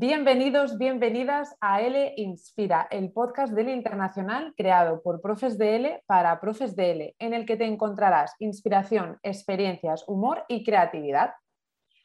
[0.00, 6.04] Bienvenidos, bienvenidas a L Inspira, el podcast de L Internacional creado por Profes de L
[6.06, 11.32] para Profes de L, en el que te encontrarás inspiración, experiencias, humor y creatividad.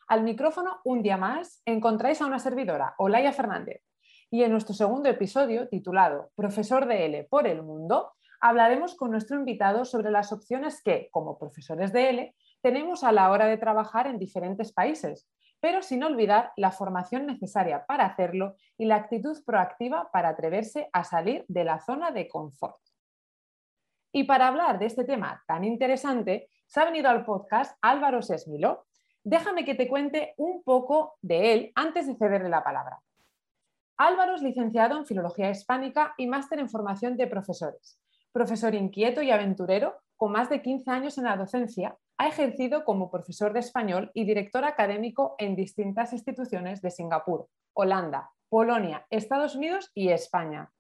[0.07, 3.83] Al micrófono, un día más, encontráis a una servidora, Olaya Fernández.
[4.31, 9.37] Y en nuestro segundo episodio, titulado Profesor de L por el Mundo, hablaremos con nuestro
[9.37, 14.07] invitado sobre las opciones que, como profesores de L, tenemos a la hora de trabajar
[14.07, 15.29] en diferentes países
[15.63, 21.05] pero sin olvidar la formación necesaria para hacerlo y la actitud proactiva para atreverse a
[21.05, 22.81] salir de la zona de confort.
[24.11, 28.87] Y para hablar de este tema tan interesante, se ha venido al podcast Álvaro Sesmilo.
[29.23, 32.99] Déjame que te cuente un poco de él antes de cederle la palabra.
[33.95, 38.01] Álvaro es licenciado en Filología Hispánica y máster en formación de profesores.
[38.33, 43.11] Profesor inquieto y aventurero, con más de 15 años en la docencia, ha ejercido como
[43.11, 49.91] profesor de español y director académico en distintas instituciones de Singapur, Holanda, Polonia, Estados Unidos
[49.93, 50.71] y España.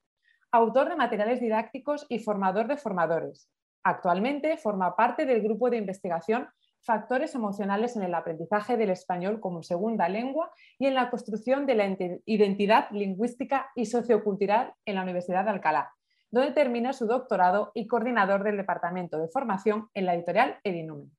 [0.49, 3.49] Autor de materiales didácticos y formador de formadores.
[3.83, 6.47] Actualmente forma parte del grupo de investigación
[6.85, 11.75] Factores emocionales en el aprendizaje del español como segunda lengua y en la construcción de
[11.75, 15.93] la identidad lingüística y sociocultural en la Universidad de Alcalá,
[16.33, 21.11] donde termina su doctorado y coordinador del Departamento de Formación en la editorial Edinumen.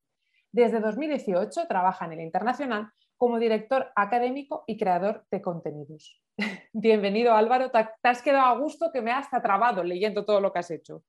[0.50, 6.20] Desde 2018 trabaja en el Internacional como director académico y creador de contenidos.
[6.72, 10.58] Bienvenido Álvaro, te has quedado a gusto que me has atrabado leyendo todo lo que
[10.58, 11.04] has hecho.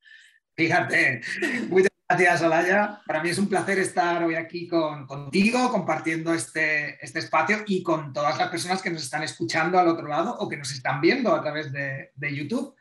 [0.55, 1.21] Fíjate,
[1.69, 3.01] muchas gracias Olaya.
[3.07, 8.13] Para mí es un placer estar hoy aquí contigo, compartiendo este, este, espacio y con
[8.13, 11.33] todas las personas que nos están escuchando al otro lado o que nos están viendo
[11.33, 12.75] a través de, YouTube.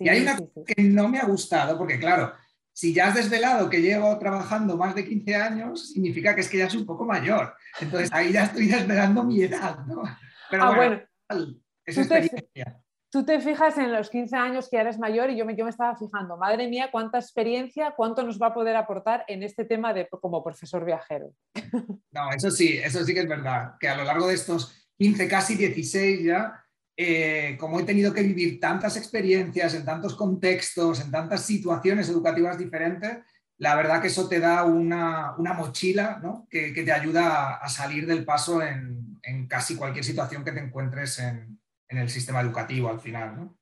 [0.00, 2.32] Y hay una cosa que no me ha gustado, porque claro,
[2.72, 6.58] si ya has desvelado que llevo trabajando más de 15 años, significa que es que
[6.58, 7.54] ya soy un poco mayor.
[7.78, 10.02] Entonces ahí ya estoy desvelando mi edad, ¿no?
[10.50, 11.02] Pero ah, bueno,
[11.84, 12.82] es experiencia.
[13.10, 15.70] tú te fijas en los 15 años que eres mayor y yo me, yo me
[15.70, 19.92] estaba fijando, madre mía, cuánta experiencia, cuánto nos va a poder aportar en este tema
[19.92, 21.34] de como profesor viajero.
[22.12, 25.28] No, eso sí, eso sí que es verdad, que a lo largo de estos 15,
[25.28, 26.64] casi 16 ya,
[26.96, 32.58] eh, como he tenido que vivir tantas experiencias en tantos contextos, en tantas situaciones educativas
[32.58, 33.18] diferentes,
[33.60, 38.62] la verdad que eso te da una, mochila que, te ayuda a, salir del paso
[38.62, 39.18] en,
[39.48, 41.58] casi cualquier situación que te encuentres en,
[41.88, 43.36] el sistema educativo al final.
[43.36, 43.58] ¿no?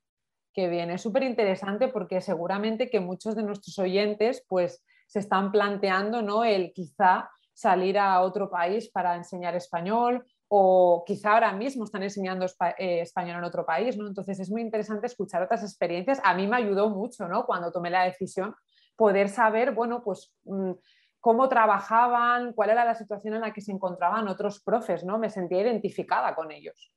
[0.52, 5.50] Qué bien, es súper interesante porque seguramente que muchos de nuestros oyentes pues se están
[5.50, 6.44] planteando ¿no?
[6.44, 12.46] el quizá salir a otro país para enseñar español o quizá ahora mismo están enseñando
[12.78, 14.06] eh, español en otro país, ¿no?
[14.06, 16.20] Entonces es muy interesante escuchar otras experiencias.
[16.24, 17.44] A mí me ayudó mucho, ¿no?
[17.44, 18.54] Cuando tomé la decisión,
[18.96, 20.72] poder saber, bueno, pues mm,
[21.20, 25.18] cómo trabajaban, cuál era la situación en la que se encontraban otros profes, ¿no?
[25.18, 26.92] Me sentía identificada con ellos.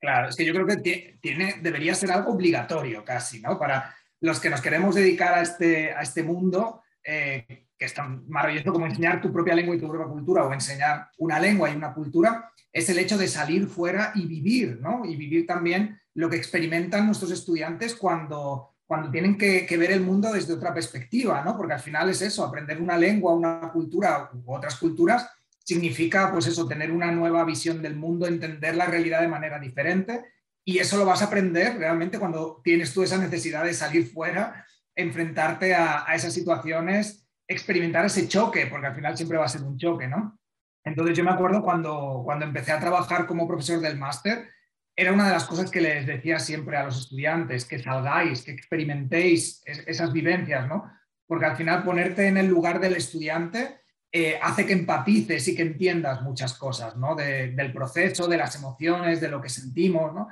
[0.00, 3.58] Claro, es que yo creo que tiene, debería ser algo obligatorio casi, ¿no?
[3.58, 8.28] Para los que nos queremos dedicar a este, a este mundo, eh, que es tan
[8.28, 11.76] maravilloso como enseñar tu propia lengua y tu propia cultura o enseñar una lengua y
[11.76, 15.04] una cultura, es el hecho de salir fuera y vivir, ¿no?
[15.04, 20.32] Y vivir también lo que experimentan nuestros estudiantes cuando, cuando tienen que, ver el mundo
[20.32, 21.56] desde otra perspectiva, ¿no?
[21.56, 25.30] Porque al final es eso, aprender una lengua, una cultura u otras culturas
[25.64, 30.24] significa, pues eso, tener una nueva visión del mundo, entender la realidad de manera diferente
[30.64, 34.66] y eso lo vas a aprender realmente cuando tienes tú esa necesidad de salir fuera,
[34.94, 39.62] enfrentarte a, a esas situaciones, experimentar ese choque, porque al final siempre va a ser
[39.62, 40.38] un choque, ¿no?
[40.84, 44.48] Entonces yo me acuerdo cuando, cuando empecé a trabajar como profesor del máster,
[44.94, 48.50] era una de las cosas que les decía siempre a los estudiantes, que salgáis, que
[48.50, 50.90] experimentéis esas vivencias, ¿no?
[51.26, 53.80] Porque al final ponerte en el lugar del estudiante
[54.10, 57.14] eh, hace que empatices y que entiendas muchas cosas, ¿no?
[57.14, 60.28] del proceso, de las emociones, de lo que sentimos, ¿no?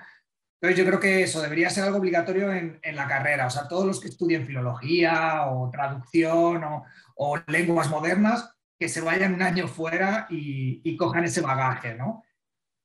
[0.60, 3.46] Entonces yo creo que eso debería ser algo obligatorio en, en la carrera.
[3.46, 6.86] O sea, todos los que estudien filología o traducción o,
[7.16, 12.22] o lenguas modernas, que se vayan un año fuera y, cojan ese bagaje, ¿no?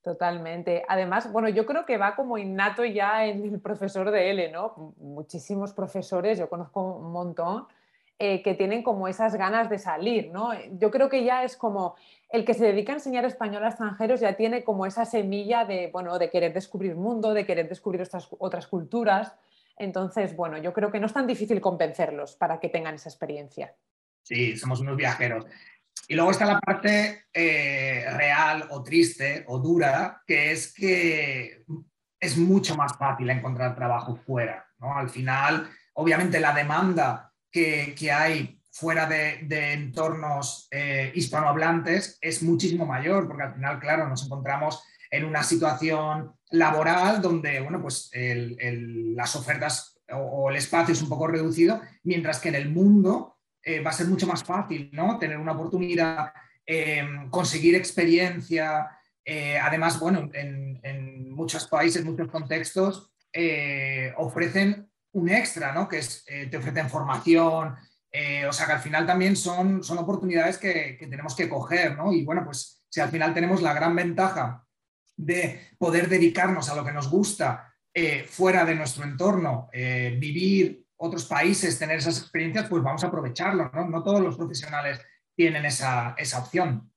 [0.02, 0.84] Totalmente.
[0.88, 4.96] Además, bueno, yo creo que va como innato ya en el profesor de L, ¿no?
[4.98, 7.68] Muchísimos profesores, yo conozco un montón,
[8.18, 10.52] eh, que tienen como esas ganas de salir, ¿no?
[10.80, 11.96] Yo creo que ya es como
[12.30, 15.90] el que se dedica a enseñar español a extranjeros ya tiene como esa semilla de,
[15.92, 19.36] bueno, de querer descubrir mundo, de querer descubrir otras, otras culturas.
[19.76, 23.76] Entonces, bueno, yo creo que no es tan difícil convencerlos para que tengan esa experiencia.
[24.24, 25.46] Sí, somos unos viajeros.
[26.08, 31.64] Y luego está la parte eh, real o triste o dura, que es que
[32.20, 34.66] es mucho más fácil encontrar trabajo fuera.
[34.80, 34.98] ¿no?
[34.98, 43.28] Al final, obviamente, la demanda que, hay fuera de, entornos eh, hispanohablantes es muchísimo mayor,
[43.28, 50.00] porque al final, claro, nos encontramos en una situación laboral donde, bueno, pues las ofertas
[50.12, 53.94] o, el espacio es un poco reducido, mientras que en el mundo eh, va a
[53.94, 55.18] ser mucho más fácil, ¿no?
[55.18, 56.34] Tener una oportunidad,
[56.66, 58.90] eh, conseguir experiencia.
[59.24, 63.12] Eh, además, bueno, en, en, muchos países, muchos contextos,
[64.18, 65.88] ofrecen un extra, ¿no?
[65.88, 66.02] Que
[66.50, 67.76] te ofrecen formación,
[68.48, 72.12] o sea que al final también son, son oportunidades que, que, tenemos que coger, ¿no?
[72.12, 74.66] Y bueno, pues si al final tenemos la gran ventaja
[75.16, 80.81] de poder dedicarnos a lo que nos gusta eh, fuera de nuestro entorno, eh, vivir
[81.02, 83.72] otros países, tener esas experiencias, pues vamos a aprovecharlo.
[83.74, 85.02] No, no todos los profesionales
[85.36, 86.92] tienen esa, esa opción.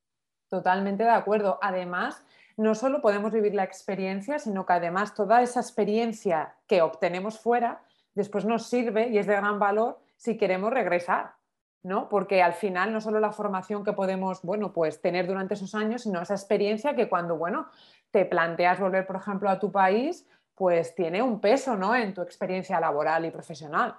[0.50, 1.58] Totalmente de acuerdo.
[1.62, 2.22] Además,
[2.58, 7.82] no solo podemos vivir la experiencia, sino que además toda esa experiencia que obtenemos fuera
[8.14, 11.36] después nos sirve y es de gran valor si queremos regresar.
[11.82, 12.08] ¿no?
[12.08, 16.02] Porque al final no solo la formación que podemos, bueno, pues tener durante esos años,
[16.02, 17.68] sino esa experiencia que cuando, bueno,
[18.10, 21.94] te planteas volver, por ejemplo, a tu país, pues tiene un peso, ¿no?
[21.94, 23.96] En tu experiencia laboral y profesional.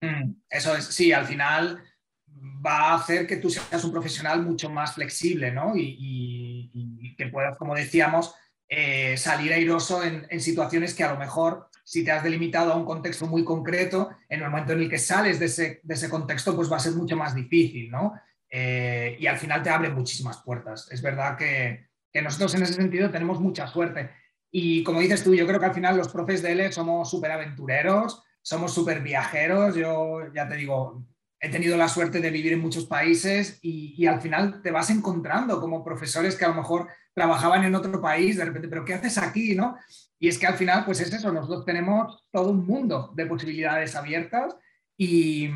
[0.00, 1.82] Mm, eso es, sí, al final
[2.64, 5.72] va a hacer que tú seas un profesional mucho más flexible, ¿no?
[5.74, 8.32] Y, que puedas, como decíamos,
[8.68, 12.84] eh, salir airoso en, situaciones que a lo mejor si te has delimitado a un
[12.84, 16.76] contexto muy concreto, en el momento en el que sales de ese, contexto, pues va
[16.76, 18.12] a ser mucho más difícil, ¿no?
[18.48, 20.86] Eh, y al final te abre muchísimas puertas.
[20.92, 21.88] Es verdad que,
[22.22, 24.10] nosotros en ese sentido tenemos mucha suerte.
[24.50, 27.32] Y como dices tú, yo creo que al final los profes de L somos súper
[27.32, 29.74] aventureros, somos súper viajeros.
[29.74, 31.04] Yo ya te digo,
[31.40, 34.90] he tenido la suerte de vivir en muchos países y, y, al final te vas
[34.90, 38.94] encontrando como profesores que a lo mejor trabajaban en otro país, de repente, pero ¿qué
[38.94, 39.54] haces aquí?
[39.54, 39.76] ¿no?
[40.18, 43.94] Y es que al final, pues es eso, nosotros tenemos todo un mundo de posibilidades
[43.94, 44.56] abiertas
[44.96, 45.48] y,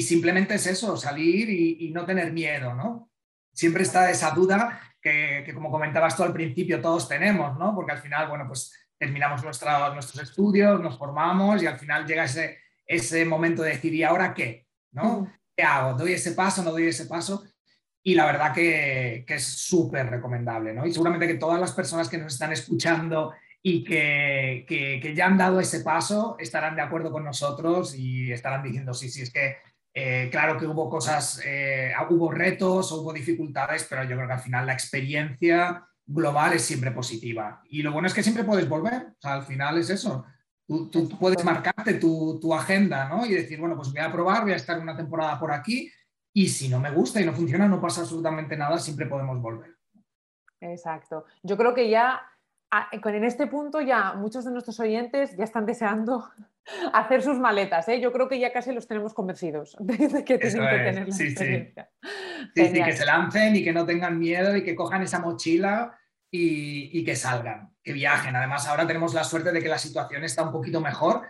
[0.00, 3.10] simplemente es eso, salir y, no tener miedo, ¿no?
[3.52, 7.74] Siempre está esa duda que, como comentabas tú al principio, todos tenemos, ¿no?
[7.74, 12.58] Porque al final, bueno, pues terminamos nuestros estudios, nos formamos y al final llega ese,
[12.86, 14.66] ese momento de decir, ¿y ahora qué?
[14.92, 15.32] ¿No?
[15.56, 15.96] ¿Qué hago?
[15.96, 16.62] ¿Doy ese paso?
[16.62, 17.44] ¿No doy ese paso?
[18.02, 20.86] Y la verdad que, que es súper recomendable, ¿no?
[20.86, 23.32] Y seguramente que todas las personas que nos están escuchando
[23.62, 28.94] y que, ya han dado ese paso, estarán de acuerdo con nosotros y estarán diciendo,
[28.94, 29.56] sí, sí, es que
[29.92, 34.40] eh, claro que hubo cosas, eh, hubo retos, hubo dificultades, pero yo creo que al
[34.40, 37.62] final la experiencia global es siempre positiva.
[37.68, 40.24] Y lo bueno es que siempre puedes volver, al final es eso.
[40.66, 43.26] Tú, puedes marcarte tu, tu, agenda ¿no?
[43.26, 45.90] y decir, bueno, pues voy a probar, voy a estar una temporada por aquí
[46.32, 49.76] y si no me gusta y no funciona, no pasa absolutamente nada, siempre podemos volver.
[50.60, 51.24] Exacto.
[51.42, 52.22] Yo creo que ya
[52.92, 56.30] en este punto ya muchos de nuestros oyentes ya están deseando
[56.92, 57.88] hacer sus maletas.
[57.88, 58.00] ¿eh?
[58.00, 61.90] Yo creo que ya casi los tenemos convencidos de que tienen que tener la experiencia.
[62.54, 62.66] Sí.
[62.72, 65.98] Sí, que se lancen y que no tengan miedo y que cojan esa mochila
[66.30, 68.36] y, que salgan, que viajen.
[68.36, 71.26] Además, ahora tenemos la suerte de que la situación está un poquito mejor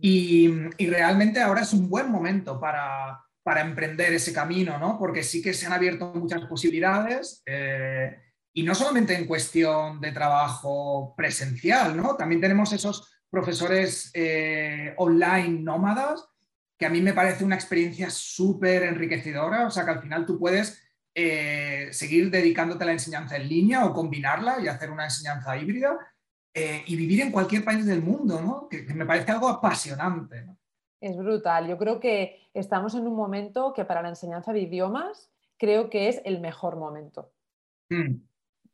[0.00, 0.48] y,
[0.78, 3.22] realmente ahora es un buen momento para,
[3.60, 4.98] emprender ese camino, ¿no?
[4.98, 7.42] Porque sí que se han abierto muchas posibilidades.
[7.46, 8.16] Eh,
[8.52, 12.16] y no solamente en cuestión de trabajo presencial, ¿no?
[12.16, 16.26] También tenemos esos profesores eh, online nómadas,
[16.78, 20.38] que a mí me parece una experiencia súper enriquecedora, o sea que al final tú
[20.38, 20.82] puedes
[21.14, 25.98] eh, seguir dedicándote a la enseñanza en línea o combinarla y hacer una enseñanza híbrida
[26.54, 28.68] eh, y vivir en cualquier país del mundo, ¿no?
[28.70, 30.46] que, me parece algo apasionante.
[30.98, 31.68] Es brutal.
[31.68, 36.08] Yo creo que estamos en un momento que para la enseñanza de idiomas creo que
[36.08, 37.30] es el mejor momento.
[37.90, 38.16] Mm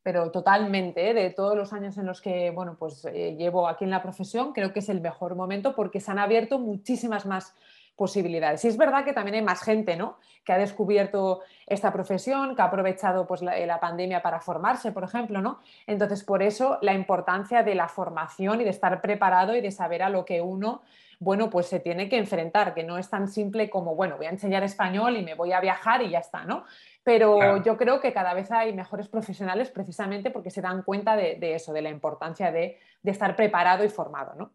[0.03, 1.15] pero totalmente, ¿eh?
[1.15, 4.53] de todos los años en los que bueno, pues, eh, llevo aquí en la profesión,
[4.53, 7.55] creo que es el mejor momento porque se han abierto muchísimas más
[7.97, 8.65] posibilidades.
[8.65, 10.19] Y es verdad que también hay más gente ¿no?
[10.45, 15.05] que ha descubierto esta profesión, que ha aprovechado pues, la, la, pandemia para formarse, por
[15.05, 15.41] ejemplo.
[15.41, 15.61] ¿no?
[15.87, 20.03] Entonces, por eso la importancia de la formación y de estar preparado y de saber
[20.03, 20.83] a lo que uno
[21.23, 24.31] bueno, pues se tiene que enfrentar, que no es tan simple como, bueno, voy a
[24.31, 26.65] enseñar español y me voy a viajar y ya está, ¿no?
[27.05, 31.55] Pero yo creo que cada vez hay mejores profesionales precisamente porque se dan cuenta de,
[31.55, 34.53] eso, de la importancia de, estar preparado y formado, ¿no?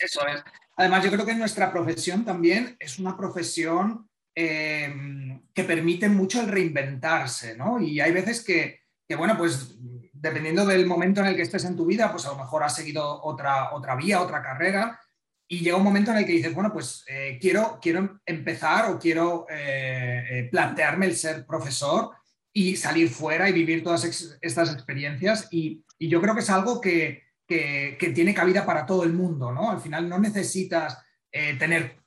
[0.00, 0.42] Eso es.
[0.76, 6.48] Además, yo creo que nuestra profesión también es una profesión em, que permite mucho el
[6.48, 7.78] reinventarse, ¿no?
[7.78, 9.76] Y hay veces que, que, bueno, pues
[10.24, 12.74] dependiendo del momento en el que estés en tu vida, pues a lo mejor has
[12.74, 14.98] seguido otra, otra vía, otra carrera,
[15.46, 18.98] y llega un momento en el que dices, bueno, pues eh, quiero, quiero empezar o
[18.98, 22.12] quiero eh, eh, plantearme el ser profesor
[22.52, 24.04] y salir fuera y vivir todas
[24.40, 25.48] estas experiencias.
[25.50, 29.70] Y, yo creo que es algo que, tiene cabida para todo el mundo, ¿no?
[29.70, 30.98] Al final no necesitas
[31.30, 31.98] tener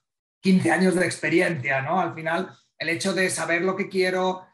[0.41, 1.99] 15 años de experiencia, ¿no?
[1.99, 4.45] Al final el hecho de saber lo que quiero,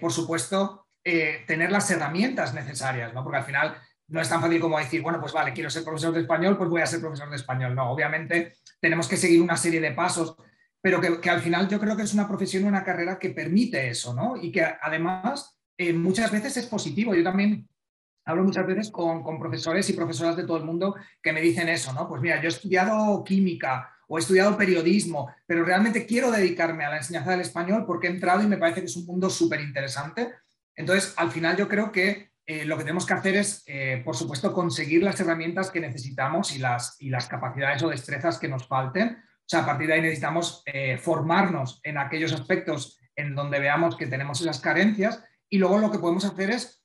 [0.00, 3.24] por supuesto, tener las herramientas necesarias, ¿no?
[3.24, 3.76] Porque al final
[4.08, 6.70] no es tan fácil como decir, bueno, pues vale, quiero ser profesor de español, pues
[6.70, 7.74] voy a ser profesor de español.
[7.74, 10.36] No, obviamente tenemos que seguir una serie de pasos,
[10.80, 14.14] pero que, al final yo creo que es una profesión, una carrera que permite eso,
[14.14, 14.36] ¿no?
[14.36, 17.14] Y que además eh, muchas veces es positivo.
[17.14, 17.68] Yo también
[18.24, 21.68] hablo muchas veces con, con, profesores y profesoras de todo el mundo que me dicen
[21.68, 22.08] eso, ¿no?
[22.08, 26.90] Pues mira, yo he estudiado química o he estudiado periodismo, pero realmente quiero dedicarme a
[26.90, 29.60] la enseñanza del español porque he entrado y me parece que es un mundo súper
[29.60, 30.32] interesante.
[30.76, 34.14] Entonces, al final yo creo que eh, lo que tenemos que hacer es, eh, por
[34.14, 38.68] supuesto, conseguir las herramientas que necesitamos y las, y las capacidades o destrezas que nos
[38.68, 39.18] falten.
[39.18, 43.96] O sea, a partir de ahí necesitamos eh, formarnos en aquellos aspectos en donde veamos
[43.96, 46.82] que tenemos esas carencias y luego lo que podemos hacer es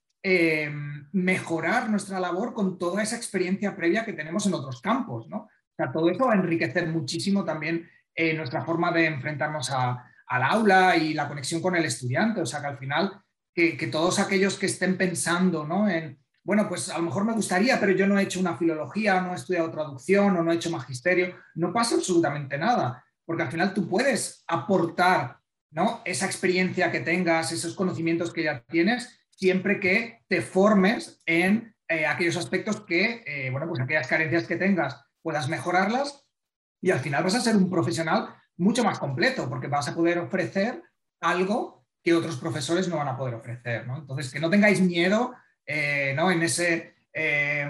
[1.12, 5.28] mejorar nuestra labor con toda esa experiencia previa que tenemos en otros campos.
[5.28, 5.38] ¿no?
[5.38, 7.90] O sea, todo eso va a enriquecer muchísimo también
[8.36, 12.42] nuestra forma de enfrentarnos a, al aula y la conexión con el estudiante.
[12.42, 13.20] O sea, que al final
[13.54, 15.90] que, todos aquellos que estén pensando ¿no?
[15.90, 19.22] en, bueno, pues a lo mejor me gustaría, pero yo no he hecho una filología,
[19.22, 23.52] no he estudiado traducción o no he hecho magisterio, no pasa absolutamente nada, porque al
[23.52, 25.38] final tú puedes aportar
[25.72, 26.02] ¿no?
[26.06, 32.06] esa experiencia que tengas, esos conocimientos que ya tienes, siempre que te formes en eh,
[32.06, 36.26] aquellos aspectos que, eh, bueno, pues aquellas carencias que tengas, puedas mejorarlas
[36.82, 40.20] y al final vas a ser un profesional mucho más completo, porque vas a poder
[40.20, 40.82] ofrecer
[41.20, 43.88] algo que otros profesores no van a poder ofrecer.
[43.88, 43.98] ¿no?
[43.98, 45.34] Entonces, que no tengáis miedo
[45.66, 46.32] eh, ¿no?
[46.32, 46.96] en ese...
[47.14, 47.70] Eh,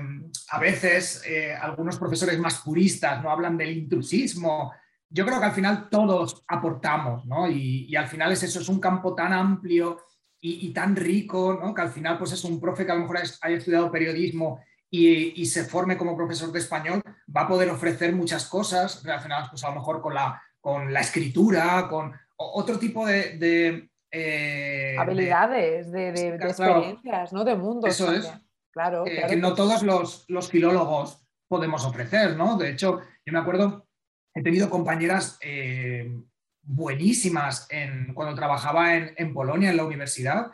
[0.52, 4.72] a veces eh, algunos profesores más puristas no hablan del intrusismo.
[5.10, 7.50] Yo creo que al final todos aportamos, ¿no?
[7.50, 9.98] Y, al final es eso, es un campo tan amplio
[10.40, 11.74] y, tan rico, ¿no?
[11.74, 14.62] Que al final pues es un profe que a lo mejor haya estudiado periodismo
[14.94, 17.02] y, se forme como profesor de español,
[17.36, 21.00] va a poder ofrecer muchas cosas relacionadas pues a lo mejor con la, con la
[21.00, 27.46] escritura, con otro tipo de, eh, Habilidades, de, experiencias, ¿no?
[27.46, 27.88] De mundo.
[27.88, 28.32] Eso es.
[28.72, 32.58] Claro, que no todos los, filólogos podemos ofrecer, ¿no?
[32.58, 33.86] De hecho, yo me acuerdo,
[34.34, 36.18] he tenido compañeras eh,
[36.62, 40.52] buenísimas en, cuando trabajaba en, Polonia, en la universidad,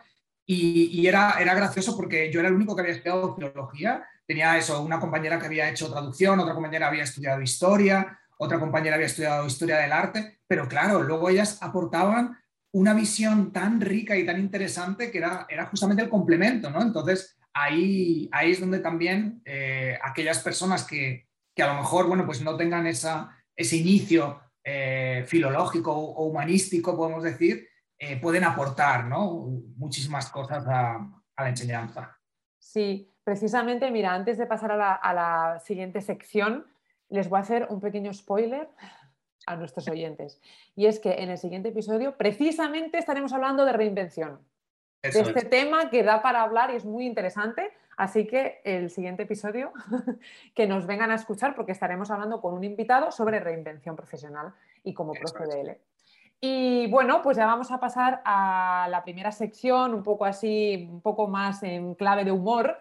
[0.48, 4.04] y, era, era gracioso porque yo era el único que había estudiado filología.
[4.26, 8.96] Tenía eso, una compañera que había hecho traducción, otra compañera había estudiado historia, otra compañera
[8.96, 12.38] había estudiado historia del arte, pero claro, luego ellas aportaban
[12.72, 16.82] una visión tan rica y tan interesante que era, era justamente el complemento, ¿no?
[16.82, 22.26] Entonces, ahí, ahí es donde también eh, aquellas personas que, que, a lo mejor, bueno,
[22.26, 29.06] pues no tengan esa, ese inicio eh, filológico o humanístico, podemos decir, eh, pueden aportar,
[29.06, 29.48] ¿no?
[29.76, 32.18] Muchísimas cosas a, la enseñanza.
[32.58, 36.66] Sí, precisamente, mira, antes de pasar a la, a la siguiente sección,
[37.10, 38.70] les voy a hacer un pequeño spoiler
[39.48, 40.40] a nuestros oyentes.
[40.76, 44.40] Y es que en el siguiente episodio precisamente estaremos hablando de reinvención.
[45.02, 47.72] de este tema que da para hablar y es muy interesante.
[47.96, 49.72] Así que el siguiente episodio
[50.54, 54.94] que nos vengan a escuchar porque estaremos hablando con un invitado sobre reinvención profesional y
[54.94, 55.82] cómo procede
[56.40, 61.02] Y bueno, pues ya vamos a pasar a la primera sección, un poco así, un
[61.02, 62.78] poco más en clave de humor.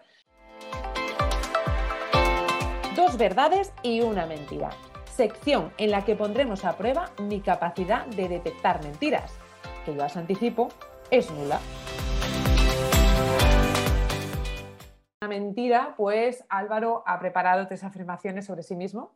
[2.95, 4.69] Dos verdades y una mentira
[5.17, 9.35] sección en la que pondremos a prueba mi capacidad de detectar mentiras,
[9.83, 10.69] que yo os anticipo
[11.09, 11.59] es nula.
[15.23, 19.15] Una mentira, pues Álvaro ha preparado tres afirmaciones sobre sí mismo,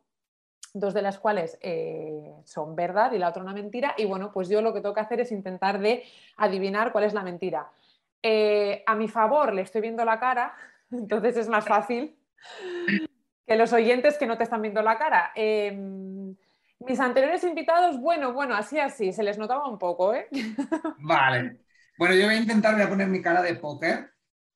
[0.73, 4.49] dos de las cuales eh, son verdad y la otra una mentira, y bueno, pues
[4.49, 6.03] yo lo que tengo que hacer es intentar de
[6.37, 7.69] adivinar cuál es la mentira.
[8.23, 10.55] Eh, a mi favor le estoy viendo la cara,
[10.91, 12.17] entonces es más fácil
[13.51, 15.33] que los oyentes que no te están viendo la cara.
[15.35, 16.33] Em,
[16.79, 20.29] mis anteriores invitados, bueno, bueno, así, así, se les notaba un poco, ¿eh?
[20.99, 21.57] Vale.
[21.97, 24.09] Bueno, yo voy a intentar, voy a poner mi cara de póker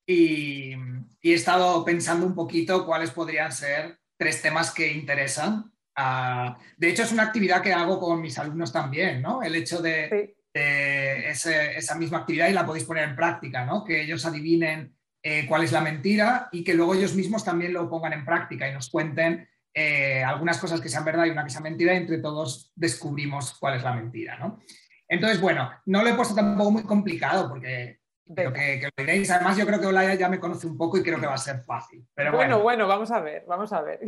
[0.08, 0.76] y,
[1.22, 5.74] he estado pensando un poquito cuáles podrían ser tres temas que interesan.
[5.94, 9.44] Ah, de hecho, es una actividad que hago con mis alumnos también, ¿no?
[9.44, 13.84] El hecho de, esa misma actividad y la podéis poner en práctica, ¿no?
[13.84, 14.96] Que ellos adivinen
[15.28, 18.70] eh, cuál es la mentira y que luego ellos mismos también lo pongan en práctica
[18.70, 21.98] y nos cuenten eh, algunas cosas que sean verdad y una que sea mentira y
[21.98, 24.38] entre todos descubrimos cuál es la mentira.
[24.38, 24.60] ¿no?
[25.08, 28.02] Entonces, bueno, no lo he puesto tampoco muy complicado porque
[28.36, 29.32] creo que, lo diréis.
[29.32, 31.40] Además, yo creo que Olaya ya me conoce un poco y creo que va a
[31.40, 32.08] ser fácil.
[32.14, 34.02] Pero bueno, bueno, vamos a ver, vamos a ver.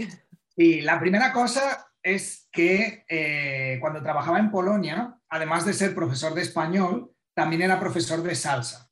[0.55, 6.35] Y la primera cosa es que eh, cuando trabajaba en Polonia, además de ser profesor
[6.35, 8.91] de español, también era profesor de salsa.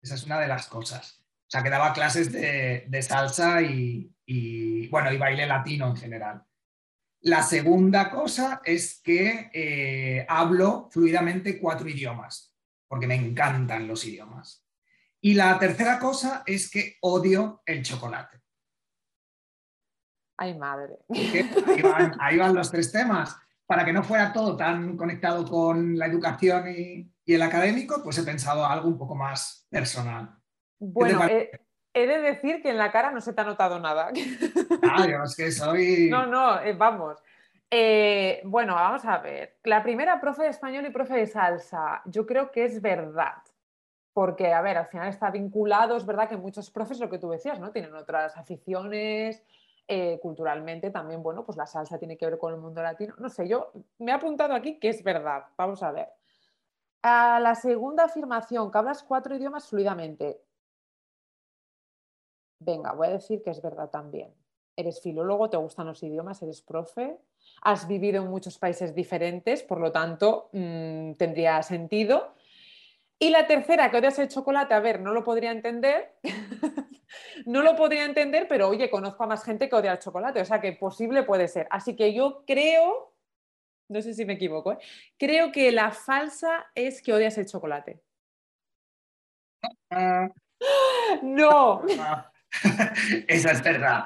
[0.00, 1.27] Esa es una de las cosas.
[1.48, 6.44] O sea, que daba clases de, salsa y, bueno, y baile latino en general.
[7.22, 12.54] La segunda cosa es que eh, hablo fluidamente cuatro idiomas,
[12.86, 14.62] porque me encantan los idiomas.
[15.22, 18.42] Y la tercera cosa es que odio el chocolate.
[20.36, 20.98] Ay, madre.
[22.20, 23.36] Ahí van, los tres temas.
[23.66, 28.22] Para que no fuera todo tan conectado con la educación y, el académico, pues he
[28.22, 30.37] pensado algo un poco más personal.
[30.78, 34.10] Bueno, he, de decir que en la cara no se te ha notado nada.
[34.90, 36.08] Ah, es que soy...
[36.08, 37.18] No, no, eh, vamos.
[37.70, 39.58] Eh, bueno, vamos a ver.
[39.64, 43.42] La primera, profe de español y profe de salsa, yo creo que es verdad.
[44.12, 47.28] Porque, a ver, al final está vinculado, es verdad que muchos profes, lo que tú
[47.30, 47.70] decías, ¿no?
[47.70, 49.42] Tienen otras aficiones,
[49.86, 53.14] eh, culturalmente también, bueno, pues la salsa tiene que ver con el mundo latino.
[53.18, 55.44] No sé, yo me he apuntado aquí que es verdad.
[55.56, 56.08] Vamos a ver.
[57.02, 60.42] A la segunda afirmación, que hablas cuatro idiomas fluidamente.
[62.60, 64.34] Venga, voy a decir que es verdad también.
[64.76, 67.18] Eres filólogo, te gustan los idiomas, eres profe,
[67.62, 72.34] has vivido en muchos países diferentes, por lo tanto, mm, tendría sentido.
[73.18, 76.14] Y la tercera, que odias el chocolate, a ver, no lo podría entender.
[77.46, 80.44] no lo podría entender, pero oye, conozco a más gente que odia el chocolate, o
[80.44, 81.66] sea que posible puede ser.
[81.70, 83.14] Así que yo creo,
[83.88, 84.78] no sé si me equivoco, ¿eh?
[85.18, 88.00] creo que la falsa es que odias el chocolate.
[89.90, 90.28] Ah.
[91.22, 91.82] no.
[93.28, 94.04] Esa es verdad.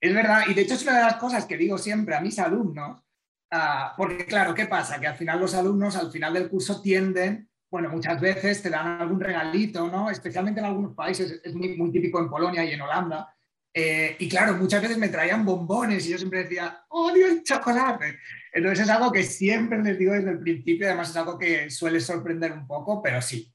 [0.00, 2.38] Es verdad, y de hecho es una de las cosas que digo siempre a mis
[2.38, 3.02] alumnos,
[3.50, 5.00] ah, porque claro, ¿qué pasa?
[5.00, 9.00] Que al final los alumnos al final del curso tienden, bueno, muchas veces te dan
[9.00, 10.08] algún regalito, ¿no?
[10.08, 13.34] Especialmente en algunos países, es muy, típico en Polonia y en Holanda.
[13.74, 18.18] Eh, y claro, muchas veces me traían bombones y yo siempre decía, odio el chocolate.
[18.52, 22.00] Entonces es algo que siempre les digo desde el principio, además es algo que suele
[22.00, 23.52] sorprender un poco, pero sí,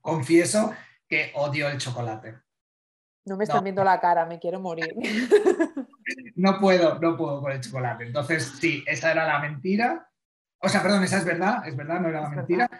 [0.00, 0.74] confieso
[1.08, 2.34] que odio el chocolate.
[3.28, 4.94] No me están viendo la cara, me quiero morir.
[6.36, 8.04] no puedo, no puedo con el chocolate.
[8.04, 10.08] Entonces, sí, esa era la mentira.
[10.60, 12.70] O sea, perdón, esa es verdad, es verdad, no era la mentira.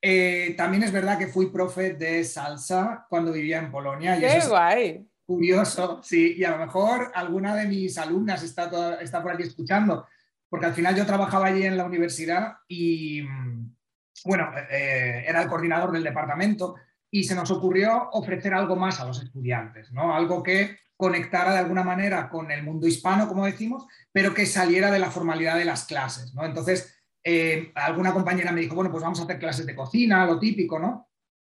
[0.00, 4.16] Eh, también es verdad que fui profe de salsa cuando vivía en Polonia.
[4.16, 5.08] Y ¡Qué guay!
[5.28, 10.06] curioso, sí, y a lo mejor alguna de mis alumnas está, está por aquí escuchando,
[10.48, 13.76] porque al final yo trabajaba allí en la universidad y, mm,
[14.24, 16.76] bueno, eh, era el coordinador del departamento
[17.10, 20.14] y se nos ocurrió ofrecer algo más a los estudiantes, ¿no?
[20.14, 24.90] Algo que conectara de alguna manera con el mundo hispano, como decimos, pero que saliera
[24.90, 26.44] de la formalidad de las clases, ¿no?
[26.44, 30.38] Entonces, eh, alguna compañera me dijo, bueno, pues vamos a hacer clases de cocina, lo
[30.38, 31.08] típico, ¿no?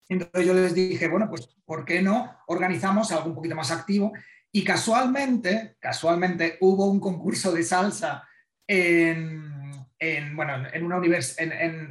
[0.10, 4.14] Entonces yo les dije, bueno, pues ¿por qué no organizamos algo un poquito más activo?
[4.52, 8.28] Y casualmente, casualmente hubo un concurso de salsa
[8.68, 9.63] en,
[10.36, 11.02] bueno, en una,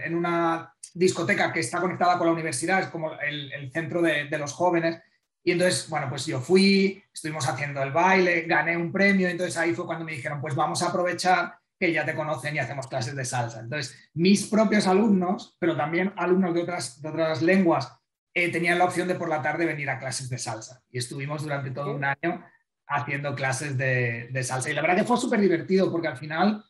[0.05, 4.53] en una discoteca que está conectada con la universidad, es como el, centro de, los
[4.53, 5.01] jóvenes.
[5.44, 9.75] Y entonces, bueno, pues yo fui, estuvimos haciendo el baile, gané un premio, entonces ahí
[9.75, 13.16] fue cuando me dijeron, pues vamos a aprovechar que ya te conocen y hacemos clases
[13.16, 13.59] de salsa.
[13.61, 17.92] Entonces, mis propios alumnos, pero también alumnos de otras, de otras lenguas,
[18.35, 20.81] eh, tenían la opción de por la tarde venir a clases de salsa.
[20.90, 22.44] Y estuvimos durante todo un año
[22.87, 24.70] haciendo clases de, de salsa.
[24.70, 26.64] Y la verdad que fue súper divertido porque al final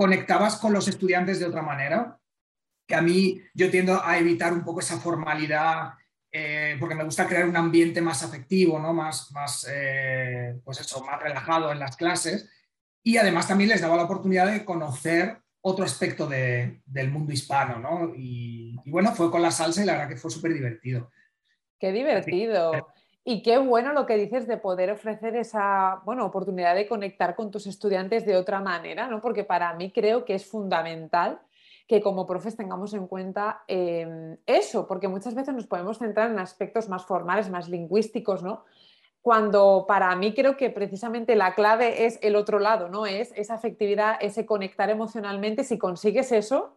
[0.00, 2.18] conectabas con los estudiantes de otra manera
[2.88, 5.92] que a mí yo tiendo a evitar un poco esa formalidad,
[6.32, 8.94] eh, porque me gusta crear un ambiente más afectivo, ¿no?
[8.94, 12.48] más, más, eh, pues eso, más relajado en las clases.
[13.02, 17.78] Y además también les daba la oportunidad de conocer otro aspecto del mundo hispano.
[17.78, 18.14] ¿no?
[18.16, 21.10] Y, bueno, fue con la salsa y la verdad que fue súper divertido.
[21.78, 22.72] Qué divertido.
[23.24, 27.50] Y qué bueno lo que dices de poder ofrecer esa bueno, oportunidad de conectar con
[27.50, 29.20] tus estudiantes de otra manera, ¿no?
[29.20, 31.40] porque para mí creo que es fundamental
[31.90, 36.38] que como profes tengamos en cuenta em, eso, porque muchas veces nos podemos centrar en
[36.38, 38.64] aspectos más formales, más lingüísticos, ¿no?
[39.20, 43.06] Cuando para mí creo que precisamente la clave es el otro lado, ¿no?
[43.06, 45.64] Es esa afectividad, ese conectar emocionalmente.
[45.64, 46.76] Si consigues eso,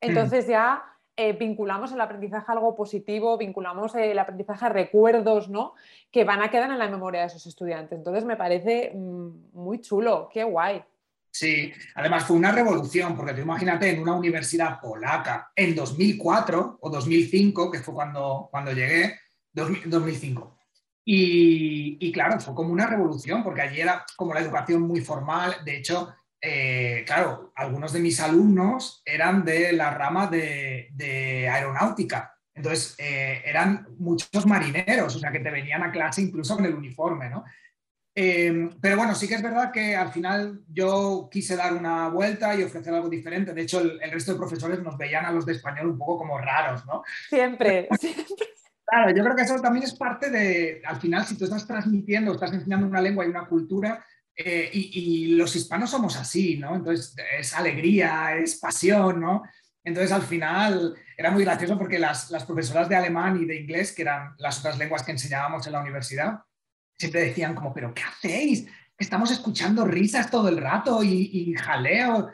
[0.00, 5.74] entonces ya eh, vinculamos el aprendizaje a algo positivo, vinculamos el aprendizaje a recuerdos, ¿no?
[6.10, 7.98] Que van a quedar en la memoria de esos estudiantes.
[7.98, 10.82] Entonces me parece mm, muy chulo, qué guay.
[11.32, 16.90] Sí, además fue una revolución, porque tú imagínate en una universidad polaca en 2004 o
[16.90, 19.14] 2005, que fue cuando, cuando llegué,
[19.52, 20.56] 2005.
[21.04, 25.56] Y, claro, fue como una revolución, porque allí era como la educación muy formal.
[25.64, 32.36] De hecho, eh, claro, algunos de mis alumnos eran de la rama de, aeronáutica.
[32.54, 36.74] Entonces, eh, eran muchos marineros, o sea, que te venían a clase incluso con el
[36.74, 37.44] uniforme, ¿no?
[38.14, 42.54] Em, pero bueno, sí que es verdad que al final yo quise dar una vuelta
[42.54, 43.54] y ofrecer algo diferente.
[43.54, 46.38] De hecho, el, resto de profesores nos veían a los de español un poco como
[46.38, 47.02] raros, ¿no?
[47.28, 48.46] Siempre, siempre.
[48.84, 52.32] Claro, yo creo que eso también es parte de, al final, si tú estás transmitiendo,
[52.32, 54.04] estás enseñando una lengua y una cultura,
[54.44, 56.76] eh, y, los hispanos somos así, ¿no?
[56.76, 59.42] Entonces, es alegría, es pasión, ¿no?
[59.84, 63.92] Entonces, al final, era muy gracioso porque las, las, profesoras de alemán y de inglés,
[63.92, 66.40] que eran las otras lenguas que enseñábamos en la universidad,
[66.98, 68.66] siempre decían como, pero ¿qué hacéis?
[68.98, 72.30] Estamos escuchando risas todo el rato y, y jaleo.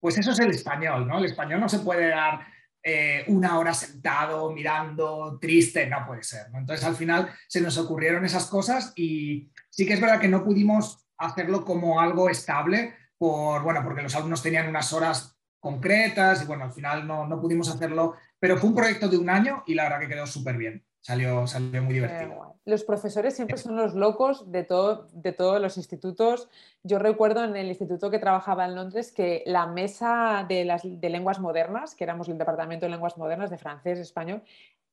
[0.00, 1.18] Pues eso es el español, ¿no?
[1.18, 2.46] El español no se puede dar
[2.82, 6.50] eh, una hora sentado, mirando, triste, no puede ser.
[6.50, 6.60] ¿no?
[6.60, 10.42] Entonces al final se nos ocurrieron esas cosas y sí que es verdad que no
[10.42, 16.46] pudimos hacerlo como algo estable, por, bueno, porque los alumnos tenían unas horas concretas y
[16.46, 19.74] bueno, al final no, no pudimos hacerlo, pero fue un proyecto de un año y
[19.74, 20.84] la verdad que quedó súper bien.
[21.02, 22.56] Salió, salió muy divertido.
[22.66, 26.50] Los profesores siempre son los locos de, todo, de todos los institutos.
[26.82, 31.08] Yo recuerdo en el instituto que trabajaba en Londres que la mesa de, las, de
[31.08, 34.42] lenguas modernas, que éramos el departamento de lenguas modernas de francés, español,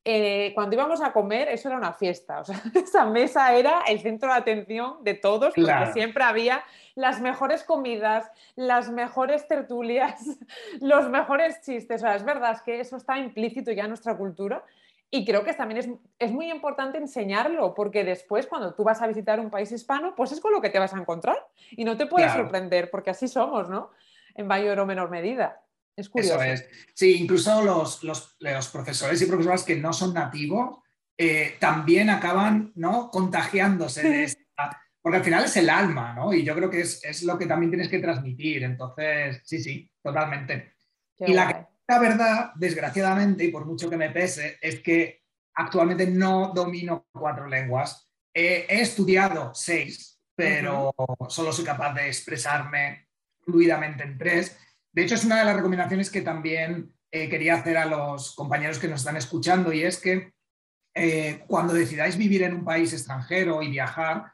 [0.09, 2.39] eh, cuando íbamos a comer, eso era una fiesta.
[2.39, 6.63] O sea, esa mesa era el centro de atención de todos, porque siempre había
[6.95, 10.39] las mejores comidas, las mejores tertulias,
[10.79, 12.01] los mejores chistes.
[12.01, 14.63] O sea, es verdad que eso está implícito ya en nuestra cultura
[15.11, 15.89] y creo que también es,
[16.19, 20.31] es, muy importante enseñarlo, porque después cuando tú vas a visitar un país hispano, pues
[20.31, 23.27] es con lo que te vas a encontrar y no te puedes sorprender, porque así
[23.27, 23.91] somos, ¿no?
[24.35, 25.61] En mayor o menor medida.
[25.97, 26.41] Es curioso.
[26.41, 26.65] Eso es.
[26.93, 30.79] Sí, incluso los, los, los profesores y profesoras que no son nativos
[31.17, 33.09] eh, también acaban ¿no?
[33.11, 36.33] contagiándose de esta, porque al final es el alma, ¿no?
[36.33, 38.63] Y yo creo que es, es lo que también tienes que transmitir.
[38.63, 40.75] Entonces, sí, sí, totalmente.
[41.19, 46.51] y la la verdad, desgraciadamente, y por mucho que me pese, es que actualmente no
[46.53, 48.11] domino cuatro lenguas.
[48.33, 50.93] he estudiado seis, pero
[51.29, 53.07] solo soy capaz de expresarme
[53.39, 54.57] fluidamente en tres.
[54.97, 58.79] De hecho, es una de las recomendaciones que también eh, quería hacer a los compañeros
[58.79, 60.33] que nos están escuchando y es que
[60.95, 64.31] eh, cuando decidáis vivir en un país extranjero y viajar,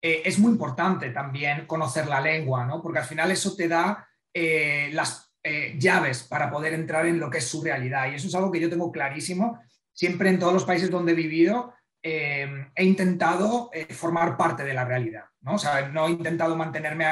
[0.00, 2.80] eh, es muy importante también conocer la lengua, ¿no?
[2.80, 5.34] porque al final eso te da las
[5.78, 8.10] llaves para poder entrar en lo que es su realidad.
[8.10, 9.60] Y eso es algo que yo tengo clarísimo.
[9.92, 15.24] Siempre en todos los países donde he vivido he intentado formar parte de la realidad.
[15.42, 15.56] ¿no?
[15.56, 17.04] O sea, no he intentado mantenerme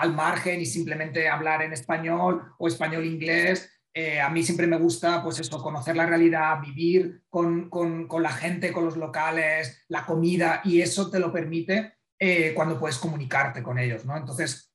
[0.00, 3.70] al margen y simplemente hablar en español o español-inglés.
[4.22, 8.30] a mí siempre me gusta, pues eso, conocer la realidad, vivir con, con, con, la
[8.30, 11.94] gente, con los locales, la comida, y eso te lo permite
[12.54, 14.16] cuando puedes comunicarte con ellos, ¿no?
[14.16, 14.70] Entonces,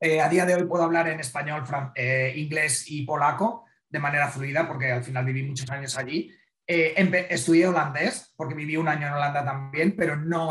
[0.00, 4.28] eh, a día de hoy puedo hablar en español, eh, inglés y polaco de manera
[4.28, 6.30] fluida porque al final viví muchos años allí.
[6.66, 6.94] Eh,
[7.30, 10.50] estudié holandés porque viví un año en Holanda también, pero no,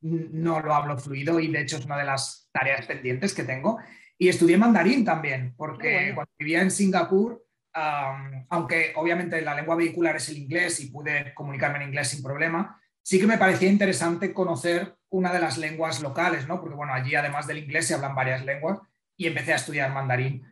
[0.00, 3.78] no lo hablo fluido y de hecho es una de las tareas pendientes que tengo.
[4.18, 10.28] Y estudié mandarín también porque cuando vivía en Singapur, aunque obviamente la lengua vehicular es
[10.28, 14.94] el inglés y pude comunicarme en inglés sin problema, sí que me parecía interesante conocer
[15.10, 16.60] una de las lenguas locales, ¿no?
[16.60, 18.78] Porque bueno, allí además del inglés se hablan varias lenguas
[19.16, 20.46] y empecé a estudiar mandarín,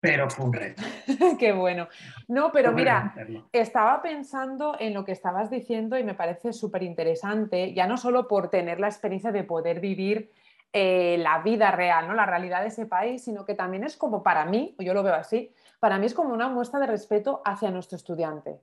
[0.00, 0.82] pero fue un reto.
[1.38, 1.88] Qué bueno.
[2.28, 3.14] No, pero mira,
[3.52, 8.28] estaba pensando en lo que estabas diciendo y me parece súper interesante, ya no solo
[8.28, 10.32] por tener la experiencia de poder vivir
[10.72, 12.14] eh, la vida real, ¿no?
[12.14, 15.14] la realidad de ese país, sino que también es como para mí, yo lo veo
[15.14, 18.60] así, para mí es como una muestra de respeto hacia nuestro estudiante.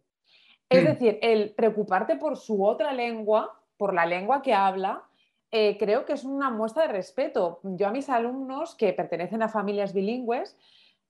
[0.70, 0.86] Es mm.
[0.86, 5.04] decir, el preocuparte por su otra lengua, por la lengua que habla,
[5.52, 7.60] eh, creo que es una muestra de respeto.
[7.64, 10.58] Yo a mis alumnos que pertenecen a familias bilingües,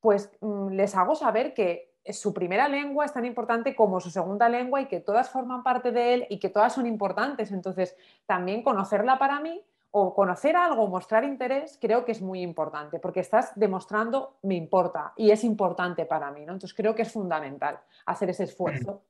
[0.01, 4.49] pues mm, les hago saber que su primera lengua es tan importante como su segunda
[4.49, 7.51] lengua y que todas forman parte de él y que todas son importantes.
[7.51, 9.63] Entonces, también conocerla para mí
[9.95, 15.13] o conocer algo, mostrar interés, creo que es muy importante, porque estás demostrando me importa
[15.15, 16.53] y es importante para mí, ¿no?
[16.53, 19.03] Entonces creo que es fundamental hacer ese esfuerzo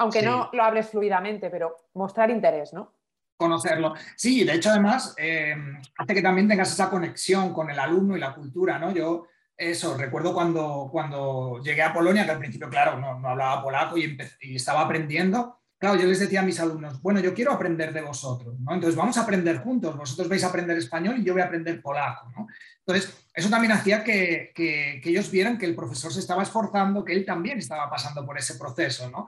[0.00, 2.94] aunque no lo hables fluidamente, pero mostrar interés, ¿no?
[3.36, 3.94] Conocerlo.
[4.16, 5.54] Sí, de hecho, además, eh,
[5.98, 8.92] hace que también tengas esa conexión con el alumno y la cultura, ¿no?
[8.92, 13.98] Yo, eso, recuerdo cuando, cuando llegué a Polonia, que al principio, claro, no, hablaba polaco
[13.98, 15.59] y, y estaba aprendiendo.
[15.80, 18.74] Claro, yo les decía a mis alumnos, bueno, yo quiero aprender de vosotros, ¿no?
[18.74, 21.80] Entonces vamos a aprender juntos, vosotros vais a aprender español y yo voy a aprender
[21.80, 22.48] polaco, ¿no?
[22.84, 27.02] Entonces, eso también hacía que, que, que ellos vieran que el profesor se estaba esforzando,
[27.02, 29.26] que él también estaba pasando por ese proceso, ¿no?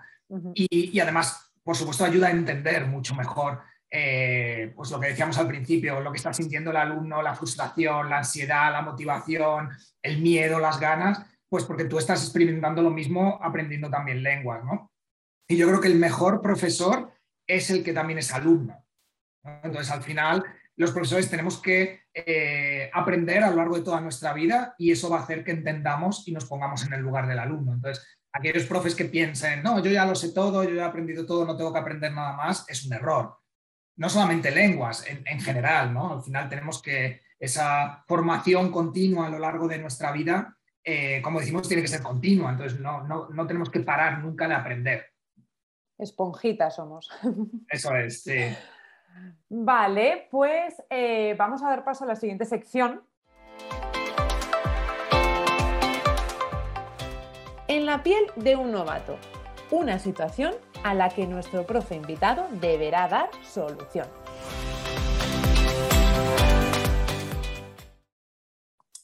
[0.54, 3.60] y, además, por supuesto, ayuda a entender mucho mejor
[3.90, 8.08] eh, pues lo que decíamos al principio, lo que está sintiendo el alumno, la frustración,
[8.08, 9.70] la ansiedad, la motivación,
[10.02, 14.91] el miedo, las ganas, pues porque tú estás experimentando lo mismo aprendiendo también lenguas, ¿no?
[15.52, 17.12] Y yo creo que el mejor profesor
[17.46, 18.86] es el que también es alumno.
[19.44, 20.42] Entonces, al final,
[20.76, 25.10] los profesores tenemos que eh, aprender a lo largo de toda nuestra vida y eso
[25.10, 27.74] va a hacer que entendamos y nos pongamos en el lugar del alumno.
[27.74, 31.26] Entonces, aquellos profes que piensen, no, yo ya lo sé todo, yo ya he aprendido
[31.26, 33.36] todo, no tengo que aprender nada más, es un error.
[33.98, 36.14] No solamente lenguas, en, general, ¿no?
[36.14, 41.38] Al final tenemos que esa formación continua a lo largo de nuestra vida eh, como
[41.38, 45.11] decimos, tiene que ser continua, entonces no, no, tenemos que parar nunca de aprender.
[46.02, 47.10] Esponjitas somos.
[47.70, 48.54] Eso es, sí.
[49.48, 53.02] Vale, pues eh, vamos a dar paso a la siguiente sección.
[57.68, 59.16] En la piel de un novato,
[59.70, 64.08] una situación a la que nuestro profe invitado deberá dar solución.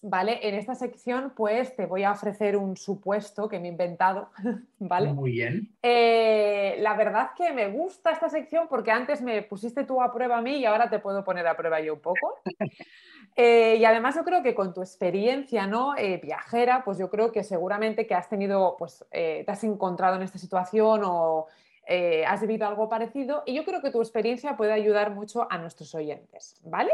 [0.03, 0.41] ¿Vale?
[0.47, 4.31] En esta sección, pues te voy a ofrecer un supuesto que me he inventado,
[4.79, 5.13] ¿vale?
[5.13, 5.77] Muy bien.
[5.83, 10.39] Eh, la verdad que me gusta esta sección porque antes me pusiste tú a prueba
[10.39, 12.41] a mí y ahora te puedo poner a prueba yo un poco.
[13.41, 15.97] Eh, y además yo creo que con tu experiencia, ¿no?
[15.97, 20.23] Eh, viajera, pues yo creo que seguramente que has tenido, pues te has encontrado en
[20.23, 21.47] esta situación o
[22.27, 25.95] has vivido algo parecido y yo creo que tu experiencia puede ayudar mucho a nuestros
[25.95, 26.91] oyentes, ¿vale?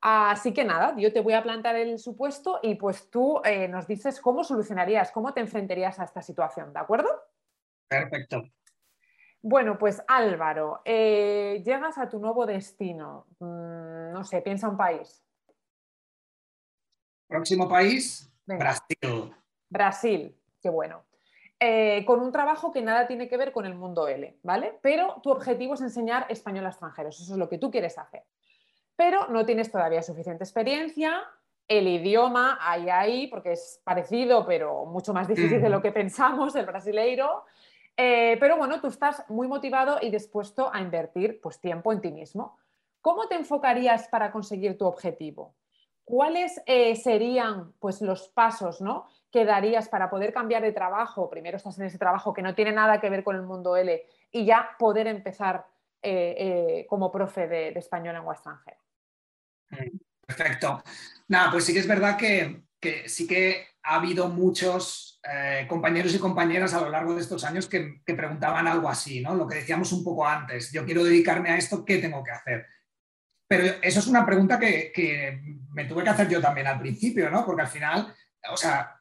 [0.00, 3.86] Así que nada, yo te voy a plantar el supuesto y pues tú eh, nos
[3.86, 7.08] dices cómo solucionarías, cómo te enfrentarías a esta situación, ¿de acuerdo?
[7.88, 8.44] Perfecto.
[9.42, 13.26] Bueno, pues Álvaro, eh, llegas a tu nuevo destino.
[13.38, 15.22] Mm, no sé, piensa un país.
[17.28, 19.34] Próximo país, Brasil.
[19.68, 21.04] Brasil, qué bueno.
[21.58, 24.78] Eh, con un trabajo que nada tiene que ver con el mundo L, ¿vale?
[24.82, 28.24] Pero tu objetivo es enseñar español a extranjeros, eso es lo que tú quieres hacer
[28.96, 31.22] pero no tienes todavía suficiente experiencia.
[31.68, 36.56] El idioma hay ahí, porque es parecido, pero mucho más difícil de lo que pensamos,
[36.56, 37.44] el brasileiro.
[37.96, 42.12] Eh, pero bueno, tú estás muy motivado y dispuesto a invertir pues, tiempo en ti
[42.12, 42.58] mismo.
[43.00, 45.54] ¿Cómo te enfocarías para conseguir tu objetivo?
[46.04, 49.06] ¿Cuáles eh, serían pues, los pasos ¿no?
[49.30, 51.28] que darías para poder cambiar de trabajo?
[51.28, 54.04] Primero estás en ese trabajo que no tiene nada que ver con el mundo L
[54.30, 55.66] y ya poder empezar
[56.02, 58.78] eh, como profe de, de español en lengua extranjera.
[60.26, 60.82] Perfecto.
[61.28, 62.64] Nada, pues sí que es verdad que,
[63.06, 67.68] sí que ha habido muchos eh, compañeros y compañeras a lo largo de estos años
[67.68, 69.34] que, preguntaban algo así, ¿no?
[69.34, 72.66] Lo que decíamos un poco antes, yo quiero dedicarme a esto, ¿qué tengo que hacer?
[73.48, 75.40] Pero eso es una pregunta que,
[75.72, 77.44] me tuve que hacer yo también al principio, ¿no?
[77.44, 78.14] Porque al final,
[78.50, 78.98] o sea,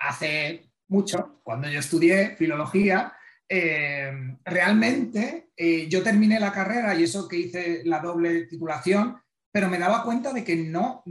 [0.00, 3.12] hace mucho, cuando yo estudié filología,
[3.48, 4.12] eh,
[4.44, 9.18] realmente eh, yo terminé la carrera y eso que hice la doble titulación,
[9.50, 11.02] pero me daba cuenta de que no,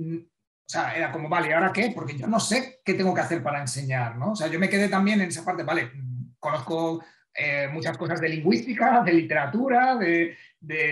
[0.68, 1.92] o sea, era como, vale, ¿ahora qué?
[1.96, 4.32] Porque yo no sé qué tengo que hacer para enseñar, ¿no?
[4.32, 5.92] O sea, yo me quedé también en esa parte, vale,
[6.40, 10.36] conozco eh, muchas cosas de lingüística, de literatura, de,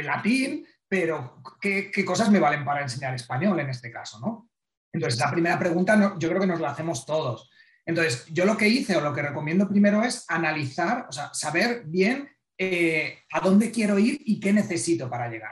[0.03, 4.49] latín, pero ¿qué, cosas me valen para enseñar español en este caso, ¿no?
[4.93, 7.49] Entonces, la primera pregunta yo creo que nos la hacemos todos.
[7.85, 11.83] Entonces, yo lo que hice o lo que recomiendo primero es analizar, o sea, saber
[11.85, 15.51] bien eh, a dónde quiero ir y qué necesito para llegar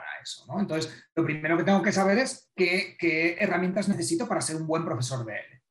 [0.58, 4.84] Entonces, lo primero que tengo que saber es qué, herramientas necesito para ser un buen
[4.84, 5.62] profesor de él.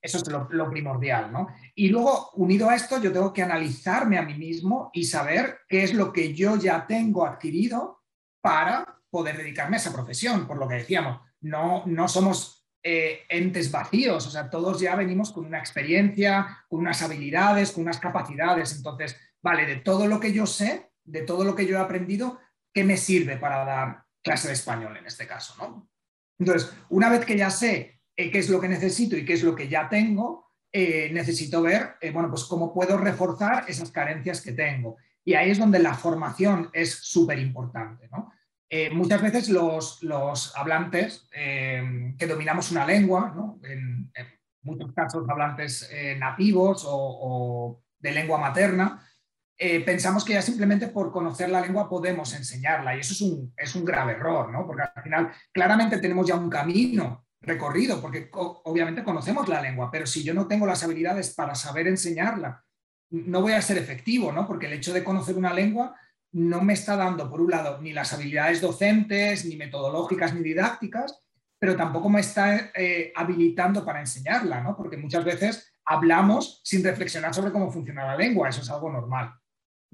[0.00, 1.48] Eso es lo, primordial, ¿no?
[1.74, 5.82] Y luego, unido a esto, yo tengo que analizarme a mí mismo y saber qué
[5.82, 8.02] es lo que yo ya tengo adquirido
[8.42, 10.46] para poder dedicarme a esa profesión.
[10.46, 15.32] Por lo que decíamos, no, no somos eh, entes vacíos, o sea, todos ya venimos
[15.32, 18.76] con una experiencia, con unas habilidades, con unas capacidades.
[18.76, 22.40] Entonces, vale, de todo lo que yo sé, de todo lo que yo he aprendido,
[22.74, 25.54] ¿qué me sirve para dar clase de español en este caso?
[25.58, 25.88] ¿no?
[26.38, 29.44] Entonces, una vez que ya sé eh, qué es lo que necesito y qué es
[29.44, 34.40] lo que ya tengo, eh, necesito ver, eh, bueno, pues cómo puedo reforzar esas carencias
[34.40, 34.96] que tengo.
[35.24, 38.10] Y ahí es donde la formación es súper importante.
[38.92, 44.12] muchas veces los, hablantes que dominamos una lengua, en,
[44.62, 49.02] muchos casos hablantes nativos o de lengua materna,
[49.56, 53.52] eh, pensamos que ya simplemente por conocer la lengua podemos enseñarla y eso es un,
[53.56, 54.66] es un grave error, ¿no?
[54.66, 60.06] Porque al final claramente tenemos ya un camino recorrido, porque obviamente conocemos la lengua, pero
[60.06, 62.64] si yo no tengo las habilidades para saber enseñarla,
[63.10, 64.46] no voy a ser efectivo, ¿no?
[64.46, 65.94] Porque el hecho de conocer una lengua
[66.32, 71.20] no me está dando, por un lado, ni las habilidades docentes, ni metodológicas, ni didácticas,
[71.58, 74.76] pero tampoco me está eh, habilitando para enseñarla, ¿no?
[74.76, 79.32] Porque muchas veces hablamos sin reflexionar sobre cómo funciona la lengua, eso es algo normal.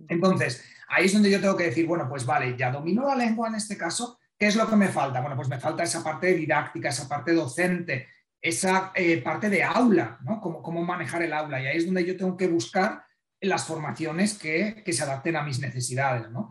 [0.08, 3.48] Entonces, ahí es donde yo tengo que decir, bueno, pues vale, ya domino la lengua
[3.48, 5.20] en este caso, ¿qué es lo que me falta?
[5.20, 8.08] Bueno, pues me falta esa parte didáctica, esa parte docente,
[8.40, 10.40] esa eh, parte de aula, ¿no?
[10.40, 11.62] Cómo, cómo, manejar el aula.
[11.62, 13.04] Y ahí es donde yo tengo que buscar
[13.40, 16.50] las formaciones que, se adapten a mis necesidades, ¿no?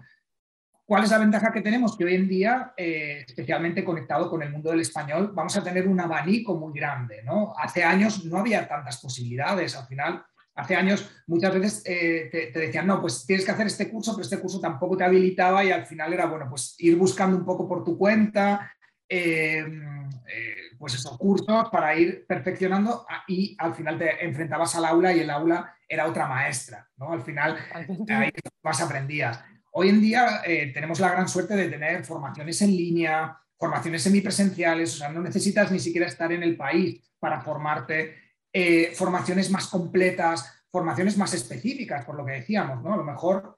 [0.86, 1.96] ¿Cuál es la ventaja que tenemos?
[1.96, 5.88] Que hoy en día, eh, especialmente conectado con el mundo del español, vamos a tener
[5.88, 7.22] un abanico muy grande.
[7.22, 7.54] ¿no?
[7.56, 9.76] Hace años no había tantas posibilidades.
[9.76, 10.26] Al final,
[10.60, 14.24] hace años muchas veces eh, te, decían, no, pues tienes que hacer este curso, pero
[14.24, 17.68] este curso tampoco te habilitaba y al final era, bueno, pues ir buscando un poco
[17.68, 18.72] por tu cuenta,
[19.08, 19.66] eh,
[20.28, 25.20] eh, pues esos cursos para ir perfeccionando y al final te enfrentabas al aula y
[25.20, 27.12] el aula era otra maestra, ¿no?
[27.12, 28.32] Al final ahí
[28.64, 29.44] más aprendías.
[29.72, 30.42] Hoy en día
[30.74, 35.72] tenemos la gran suerte de tener formaciones en línea, formaciones semipresenciales, o sea, no necesitas
[35.72, 38.16] ni siquiera estar en el país para formarte,
[38.52, 42.94] eh, formaciones más completas, formaciones más específicas, por lo que decíamos, ¿no?
[42.94, 43.58] A lo mejor,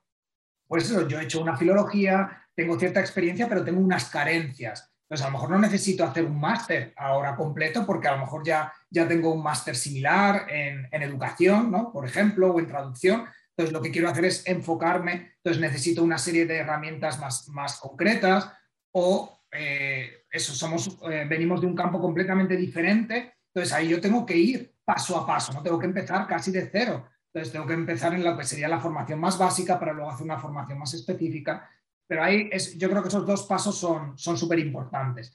[0.67, 4.91] pues yo he hecho una filología, tengo cierta experiencia, pero tengo unas carencias.
[5.03, 8.45] Entonces, a lo mejor no necesito hacer un máster ahora completo porque a lo mejor
[8.45, 11.91] ya, ya tengo un máster similar en, educación, ¿no?
[11.91, 13.25] por ejemplo, o en traducción.
[13.49, 15.33] Entonces, lo que quiero hacer es enfocarme.
[15.35, 18.53] Entonces, necesito una serie de herramientas más, más concretas
[18.93, 23.33] o eh, somos, eh, venimos de un campo completamente diferente.
[23.53, 26.69] Entonces, ahí yo tengo que ir paso a paso, no tengo que empezar casi de
[26.71, 27.07] cero.
[27.33, 30.25] Entonces, tengo que empezar en lo que sería la formación más básica para luego hacer
[30.25, 31.69] una formación más específica
[32.11, 35.33] pero ahí es, yo creo que esos dos pasos son súper importantes.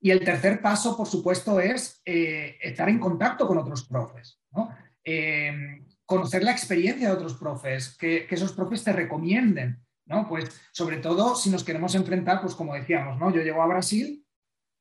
[0.00, 4.40] Y el tercer paso, por supuesto, es eh, estar en contacto con otros profes,
[5.02, 10.28] eh, conocer la experiencia de otros profes, que, esos profes te recomienden, ¿no?
[10.28, 13.32] Pues sobre todo si nos queremos enfrentar, pues como decíamos, ¿no?
[13.32, 14.21] Yo llego a Brasil,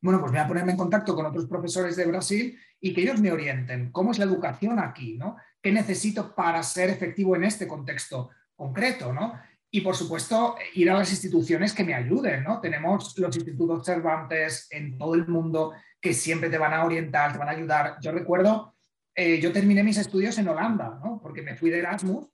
[0.02, 3.22] bueno, pues voy a ponerme en contacto con otros profesores de Brasil y que ellos
[3.22, 3.92] me orienten.
[3.92, 5.38] ¿Cómo es la educación aquí, ¿no?
[5.62, 9.40] ¿Qué necesito para ser efectivo en este contexto concreto, ¿no?
[9.70, 12.60] Y por supuesto, ir a las instituciones que me ayuden, ¿no?
[12.60, 17.38] Tenemos los institutos Cervantes en todo el mundo que siempre te van a orientar, te
[17.38, 17.98] van a ayudar.
[18.02, 18.76] Yo recuerdo,
[19.16, 21.20] eh, yo terminé mis estudios en Holanda, ¿no?
[21.22, 22.28] Porque me fui de Erasmus,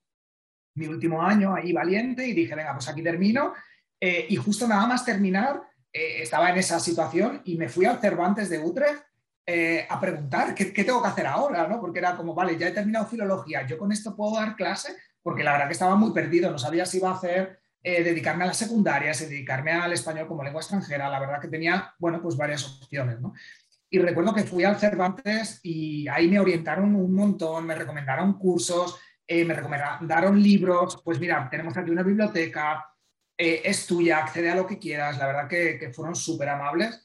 [0.76, 3.54] mi último año ahí valiente, y dije, venga, pues aquí termino.
[4.00, 5.62] Eh, y justo nada más terminar,
[5.98, 9.04] eh, estaba en esa situación y me fui al Cervantes de Utrecht
[9.90, 11.80] a preguntar ¿qué, tengo que hacer ahora, ¿no?
[11.80, 14.94] Porque era como, vale, ya he terminado filología, ¿yo con esto puedo dar clase?
[15.28, 18.46] porque la verdad que estaba muy perdido, no sabía si iba a hacer eh, dedicarme
[18.46, 22.38] a las secundarias, dedicarme al español como lengua extranjera, la verdad que tenía, bueno, pues
[22.38, 23.34] varias opciones, ¿no?
[23.90, 28.98] Y recuerdo que fui al Cervantes y ahí me orientaron un montón, me recomendaron cursos,
[29.28, 32.86] eh, me recomendaron libros, pues mira, tenemos aquí una biblioteca,
[33.38, 37.04] eh, es tuya, accede a lo que quieras, la verdad que, fueron súper amables.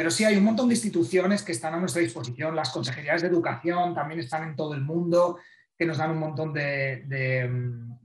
[0.00, 3.28] Pero sí hay un montón de instituciones que están a nuestra disposición, las consejerías de
[3.28, 5.38] educación también están en todo el mundo,
[5.76, 7.04] que nos dan un montón de,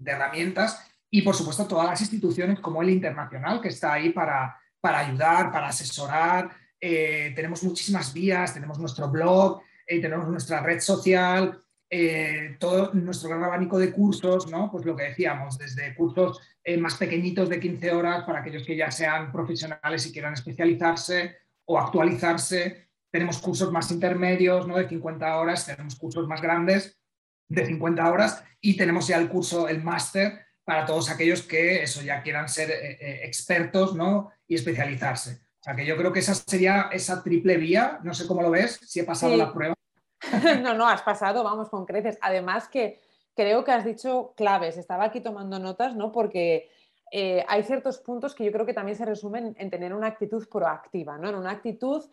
[0.05, 4.99] herramientas y, por supuesto, todas las instituciones como el internacional, que está ahí para, para
[4.99, 6.51] ayudar, para asesorar.
[6.81, 11.63] Eh, tenemos muchísimas vías, tenemos nuestro blog, eh, tenemos nuestra red social,
[11.97, 14.71] eh, todo nuestro gran abanico de cursos, ¿no?
[14.71, 16.41] Pues lo que decíamos, desde cursos
[16.79, 21.79] más pequeñitos de 15 horas para aquellos que ya sean profesionales y quieran especializarse o
[21.79, 22.89] actualizarse.
[23.11, 24.77] Tenemos cursos más intermedios, ¿no?
[24.77, 26.99] De 50 horas, tenemos cursos más grandes
[27.47, 32.01] de 50 horas y tenemos ya el curso, el máster, para todos aquellos que eso
[32.01, 34.31] ya quieran ser eh, eh, expertos ¿no?
[34.47, 35.41] y especializarse.
[35.59, 38.51] O sea que yo creo que esa sería esa triple vía, no sé cómo lo
[38.51, 39.75] ves, si he pasado la prueba.
[40.63, 42.17] no, no, has pasado, vamos, con creces.
[42.21, 43.01] Además que
[43.35, 46.11] creo que has dicho claves, estaba aquí tomando notas, ¿no?
[46.11, 46.69] Porque
[47.11, 50.47] eh, hay ciertos puntos que yo creo que también se resumen en tener una actitud
[50.49, 51.29] proactiva, ¿no?
[51.29, 52.03] En una actitud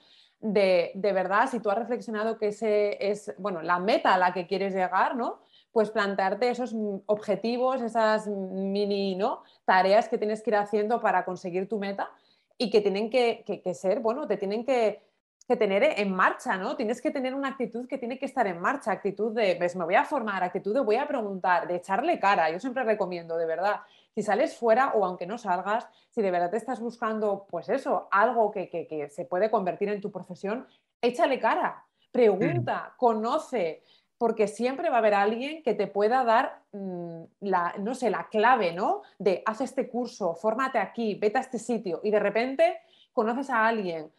[0.41, 4.47] de, verdad, si tú has reflexionado que ese es, bueno, la meta a la que
[4.47, 5.39] quieres llegar, ¿no?
[5.71, 6.75] Pues plantearte esos
[7.07, 9.43] objetivos, esas mini ¿no?
[9.65, 12.11] tareas que tienes que ir haciendo para conseguir tu meta
[12.59, 15.01] y que tienen que, que ser, bueno, te tienen que,
[15.45, 16.77] que tener en marcha, ¿no?
[16.77, 19.85] Tienes que tener una actitud que tiene que estar en marcha, actitud de, pues me
[19.85, 22.51] voy a formar, actitud de voy a preguntar, de echarle cara.
[22.51, 23.81] Yo siempre recomiendo, de verdad,
[24.15, 28.09] si sales fuera o aunque no salgas, si de verdad te estás buscando, pues eso,
[28.11, 30.67] algo que, se puede convertir en tu profesión,
[31.01, 33.83] échale cara, pregunta, conoce,
[34.19, 38.29] porque siempre va a haber alguien que te pueda dar mm, la, no sé, la
[38.29, 39.03] clave, ¿no?
[39.19, 42.79] De haz este curso, fórmate aquí, vete a este sitio y de repente
[43.13, 44.13] conoces a alguien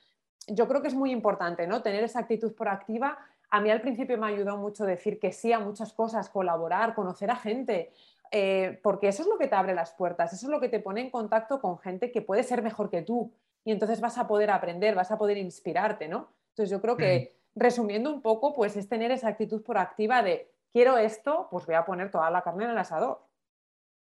[0.48, 1.82] yo creo que es muy importante, ¿no?
[1.82, 3.18] Tener esa actitud proactiva.
[3.50, 7.32] A mí al principio me ayudado mucho decir que sí a muchas cosas, colaborar, conocer
[7.32, 7.92] a gente,
[8.32, 10.80] eh, porque eso es lo que te abre las puertas, eso es lo que te
[10.80, 13.32] pone en contacto con gente que puede ser mejor que tú
[13.64, 16.34] y entonces vas a poder aprender, vas a poder inspirarte, ¿no?
[16.50, 20.98] Entonces yo creo que resumiendo un poco, pues es tener esa actitud proactiva de quiero
[20.98, 23.26] esto, pues voy a poner toda la carne en el asador.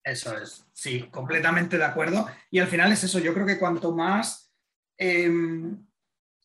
[0.03, 2.27] Eso es, sí, completamente de acuerdo.
[2.51, 4.51] Y al final es eso, yo creo que cuanto más
[4.97, 5.85] em,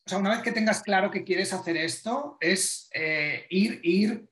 [0.09, 4.29] sea, una vez que tengas claro que quieres hacer esto, es eh, ir, ir,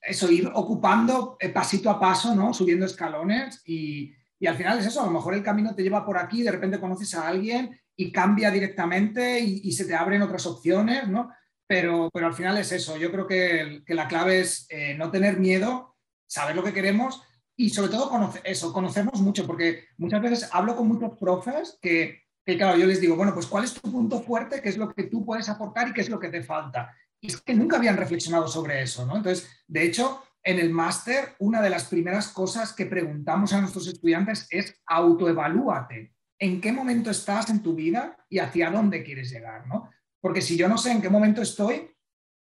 [0.00, 2.54] eso, ir ocupando eh, pasito a paso, ¿no?
[2.54, 4.14] Subiendo escalones y,
[4.46, 6.80] al final es eso, a lo mejor el camino te lleva por aquí, de repente
[6.80, 11.30] conoces a alguien y cambia directamente y, se te abren otras opciones, ¿no?
[11.64, 15.38] Pero, pero, al final es eso, yo creo que, la clave es eh, no tener
[15.38, 15.94] miedo,
[16.26, 17.22] saber lo que queremos
[17.56, 22.56] y sobre todo eso, conocernos mucho, porque muchas veces hablo con muchos profes que que
[22.56, 24.60] claro, yo les digo, bueno, pues ¿cuál es tu punto fuerte?
[24.60, 26.94] ¿Qué es lo que tú puedes aportar y qué es lo que te falta?
[27.20, 29.16] Y es que nunca habían reflexionado sobre eso, ¿no?
[29.16, 33.86] Entonces, de hecho, en el máster, una de las primeras cosas que preguntamos a nuestros
[33.86, 36.14] estudiantes es autoevalúate.
[36.38, 39.68] ¿En qué momento estás en tu vida y hacia dónde quieres llegar?
[39.68, 39.90] ¿no?
[40.20, 41.88] Porque si yo no sé en qué momento estoy,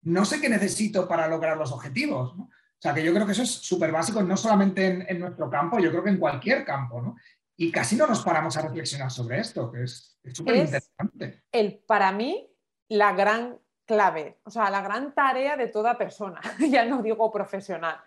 [0.03, 2.37] no sé qué necesito para lograr los objetivos.
[2.37, 2.45] ¿no?
[2.45, 5.79] O sea, que yo creo que eso es súper básico, no solamente en, nuestro campo,
[5.79, 7.01] yo creo que en cualquier campo.
[7.01, 7.17] ¿no?
[7.57, 11.45] Y casi no nos paramos a reflexionar sobre esto, que es súper interesante.
[11.51, 12.51] El, para mí,
[12.89, 16.41] la gran clave, o sea, la gran tarea de toda persona,
[16.71, 17.99] ya no digo profesional,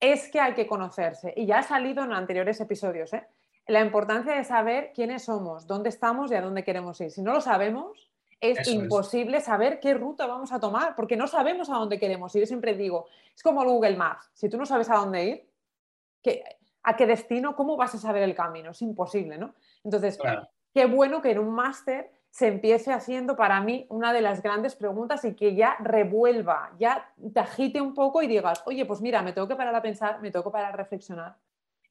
[0.00, 1.32] es que hay que conocerse.
[1.36, 3.26] Y ya ha salido en anteriores episodios, ¿eh?
[3.66, 7.10] la importancia de saber quiénes somos, dónde estamos y a dónde queremos ir.
[7.10, 8.10] Si no lo sabemos,
[8.40, 12.42] es imposible saber qué ruta vamos a tomar, porque no sabemos a dónde queremos ir.
[12.42, 14.30] Yo siempre digo, es como Google Maps.
[14.34, 15.48] Si tú no sabes a dónde ir,
[16.84, 17.56] ¿a qué destino?
[17.56, 18.70] ¿Cómo vas a saber el camino?
[18.70, 19.54] Es imposible, ¿no?
[19.82, 20.18] Entonces,
[20.72, 24.74] qué bueno que en un máster se empiece haciendo para mí una de las grandes
[24.74, 29.22] preguntas y que ya revuelva, ya te agite un poco y digas, oye, pues mira,
[29.22, 31.36] me tengo que parar a pensar, me tengo que parar a reflexionar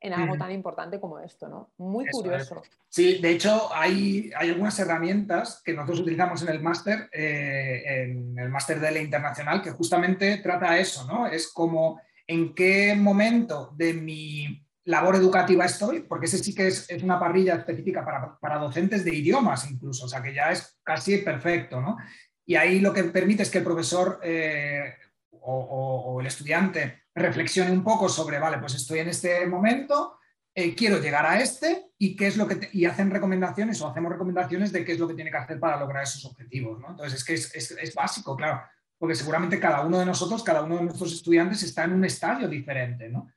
[0.02, 1.72] en algo tan importante como esto, ¿no?
[1.78, 2.62] Muy curioso.
[2.90, 8.38] Sí, de hecho hay, hay, algunas herramientas que nosotros utilizamos en el máster, eh, en
[8.38, 11.26] el máster de la internacional, que justamente trata eso, ¿no?
[11.26, 16.88] Es como en qué momento de mi labor educativa estoy, porque ese sí que es,
[17.04, 18.04] una parrilla específica
[18.40, 21.98] para, docentes de idiomas incluso, o sea que ya es casi perfecto, ¿no?
[22.46, 24.96] Y ahí lo que permite es que el profesor eh,
[25.32, 30.18] o, el estudiante reflexione un poco sobre, vale, pues estoy en este momento,
[30.54, 34.12] eh, quiero llegar a este y qué es lo que y hacen recomendaciones o hacemos
[34.12, 36.90] recomendaciones de qué es lo que tiene que hacer para lograr esos objetivos, ¿no?
[36.90, 38.62] Entonces es que es, es básico, claro,
[38.98, 42.48] porque seguramente cada uno de nosotros, cada uno de nuestros estudiantes está en un estadio
[42.48, 43.30] diferente, ¿no?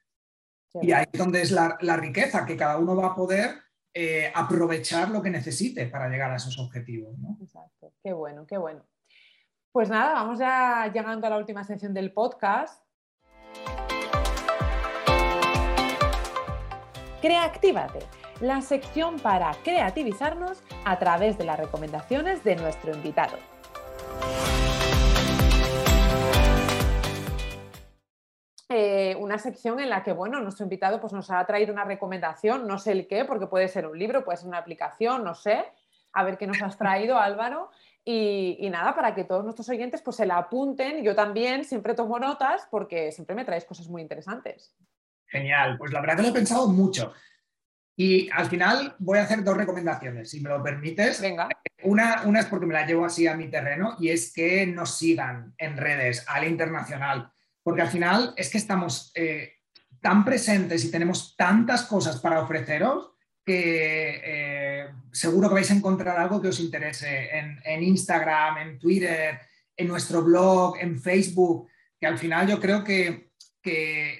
[0.82, 3.62] Y ahí es donde es la, riqueza, que cada uno va a poder
[3.94, 7.18] eh, aprovechar lo que necesite para llegar a esos objetivos.
[7.18, 7.38] ¿no?
[7.40, 8.84] Exacto, qué bueno, qué bueno.
[9.72, 12.82] Pues nada, vamos ya llegando a la última sección del podcast.
[17.20, 17.98] Creatívate,
[18.40, 23.36] la sección para creativizarnos a través de las recomendaciones de nuestro invitado.
[28.68, 32.66] Eh, una sección en la que, bueno, nuestro invitado pues, nos ha traído una recomendación,
[32.66, 35.64] no sé el qué, porque puede ser un libro, puede ser una aplicación, no sé.
[36.12, 37.70] A ver qué nos has traído, Álvaro.
[38.04, 41.02] Y, nada, para que todos nuestros oyentes pues, se la apunten.
[41.02, 44.74] Yo también siempre tomo notas porque siempre me traes cosas muy interesantes.
[45.26, 47.12] Genial, pues la verdad que lo he pensado mucho.
[47.96, 51.20] Y al final voy a hacer dos recomendaciones, si me lo permites.
[51.20, 51.48] Venga.
[51.82, 54.96] Una, una es porque me la llevo así a mi terreno y es que nos
[54.96, 57.32] sigan en redes, al internacional
[57.66, 59.54] porque al final es que estamos eh,
[60.00, 63.10] tan presentes y tenemos tantas cosas para ofreceros
[63.44, 69.40] que eh, seguro que vais a encontrar algo que os interese en, Instagram, en Twitter,
[69.76, 73.32] en nuestro blog, en Facebook, que al final yo creo que,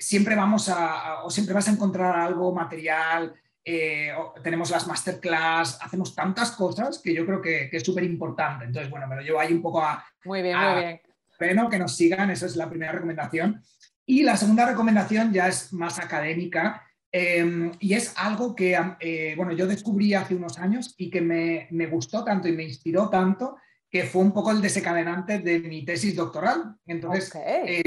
[0.00, 3.32] siempre vamos a, o siempre vas a encontrar algo material,
[3.64, 8.64] eh, tenemos las masterclass, hacemos tantas cosas que yo creo que, es súper importante.
[8.64, 10.04] Entonces, bueno, me lo llevo ahí un poco a...
[10.24, 11.05] Muy bien, muy bien
[11.38, 13.62] bueno, que nos sigan, esa es la primera recomendación.
[14.04, 19.52] Y la segunda recomendación ya es más académica em, y es algo que, eh, bueno,
[19.52, 23.56] yo descubrí hace unos años y que me, gustó tanto y me inspiró tanto
[23.90, 26.76] que fue un poco el desencadenante de mi tesis doctoral.
[26.86, 27.82] Entonces, eh,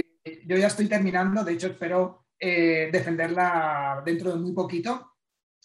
[0.45, 5.15] yo ya estoy terminando, de hecho espero eh, defenderla dentro de muy poquito.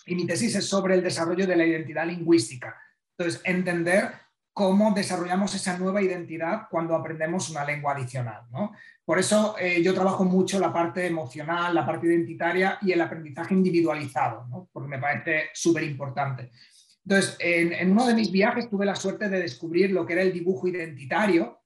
[0.07, 2.77] Y mi tesis es sobre el desarrollo de la identidad lingüística.
[3.17, 4.11] Entonces, entender
[4.55, 8.43] cómo desarrollamos esa nueva identidad cuando aprendemos una lengua adicional.
[9.05, 13.53] Por eso eh, yo trabajo mucho la parte emocional, la parte identitaria y el aprendizaje
[13.53, 16.53] individualizado, porque me parece súper importante.
[17.05, 20.33] Entonces, en, uno de mis viajes tuve la suerte de descubrir lo que era el
[20.33, 21.61] dibujo identitario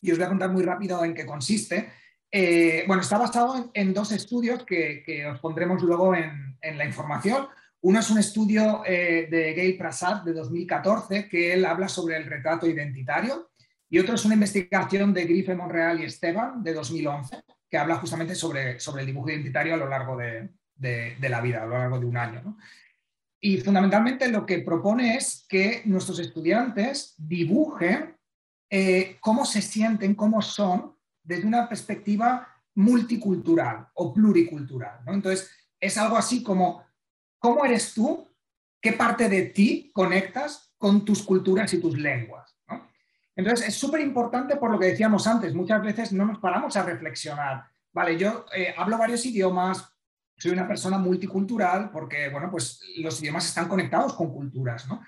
[0.00, 1.88] y os voy a contar muy rápido en qué consiste.
[2.30, 7.48] Eh, bueno, está basado en, dos estudios que, os pondremos luego en la información.
[7.80, 12.26] Uno es un estudio eh, de Gail Prasad de 2014 que él habla sobre el
[12.26, 13.50] retrato identitario
[13.88, 18.34] y otro es una investigación de Grife Monreal y Esteban de 2011 que habla justamente
[18.34, 20.50] sobre, sobre el dibujo identitario a lo largo de,
[21.20, 22.56] la vida, a lo largo de un año.
[23.40, 28.16] Y fundamentalmente lo que propone es que nuestros estudiantes dibujen
[28.70, 35.00] eh, cómo se sienten, cómo son desde una perspectiva multicultural o pluricultural.
[35.06, 36.87] Entonces, es algo así como
[37.38, 38.28] ¿Cómo eres tú?
[38.80, 42.56] ¿Qué parte de ti conectas con tus culturas y tus lenguas?
[43.34, 46.82] Entonces, es súper importante por lo que decíamos antes, muchas veces no nos paramos a
[46.82, 47.64] reflexionar.
[47.92, 49.88] Vale, yo eh, hablo varios idiomas,
[50.36, 55.02] soy una persona multicultural porque, bueno, pues los idiomas están conectados con culturas, ¿no?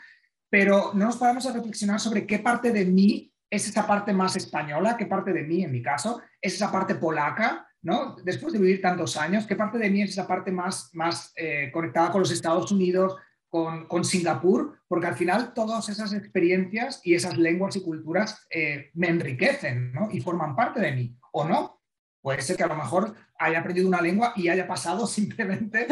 [0.51, 4.37] pero no nos paramos a reflexionar sobre qué parte de mí es esa parte más
[4.37, 8.17] española, qué parte de mí, en mi caso, es esa parte polaca, ¿no?
[8.25, 11.71] Después de vivir tantos años, qué parte de mí es esa parte más, más eh,
[11.73, 13.17] conectada con los Estados Unidos,
[13.49, 18.91] con, con, Singapur, porque al final todas esas experiencias y esas lenguas y culturas eh,
[18.95, 20.09] me enriquecen ¿no?
[20.13, 21.81] y forman parte de mí, ¿o no?
[22.23, 25.87] Puede ser que a lo mejor haya aprendido una lengua y haya pasado simplemente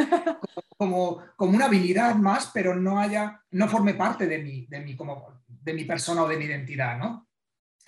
[0.77, 4.95] como, como una habilidad más, pero no, haya, no forme parte de mí, de, mí
[4.95, 7.28] como, de mi persona o de mi identidad, ¿no?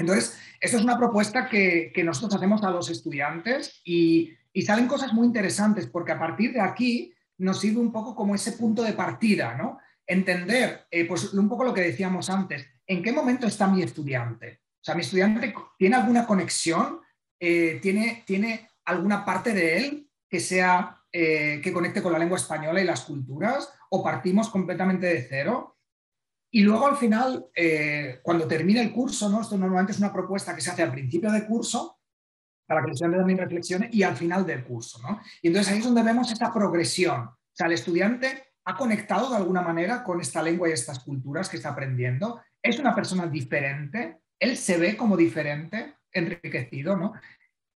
[0.01, 4.86] Entonces, esto es una propuesta que, que nosotros hacemos a los estudiantes y, y, salen
[4.86, 8.82] cosas muy interesantes porque a partir de aquí nos sirve un poco como ese punto
[8.82, 9.78] de partida, ¿no?
[10.07, 14.61] Entender, eh, pues un poco lo que decíamos antes, ¿en qué momento está mi estudiante?
[14.80, 17.01] O sea, mi estudiante tiene alguna conexión,
[17.38, 22.38] eh, ¿tiene, tiene alguna parte de él que sea eh, que conecte con la lengua
[22.38, 25.76] española y las culturas, o partimos completamente de cero.
[26.51, 29.40] Y luego al final, eh, cuando termine el curso, ¿no?
[29.40, 31.98] esto normalmente es una propuesta que se hace al principio del curso,
[32.66, 35.01] para que el estudiante también reflexione, y al final del curso.
[35.03, 35.20] ¿no?
[35.42, 37.20] Y entonces ahí es donde vemos esta progresión.
[37.20, 41.48] O sea, el estudiante ha conectado de alguna manera con esta lengua y estas culturas
[41.48, 42.40] que está aprendiendo.
[42.62, 47.12] Es una persona diferente, él se ve como diferente, enriquecido, ¿no?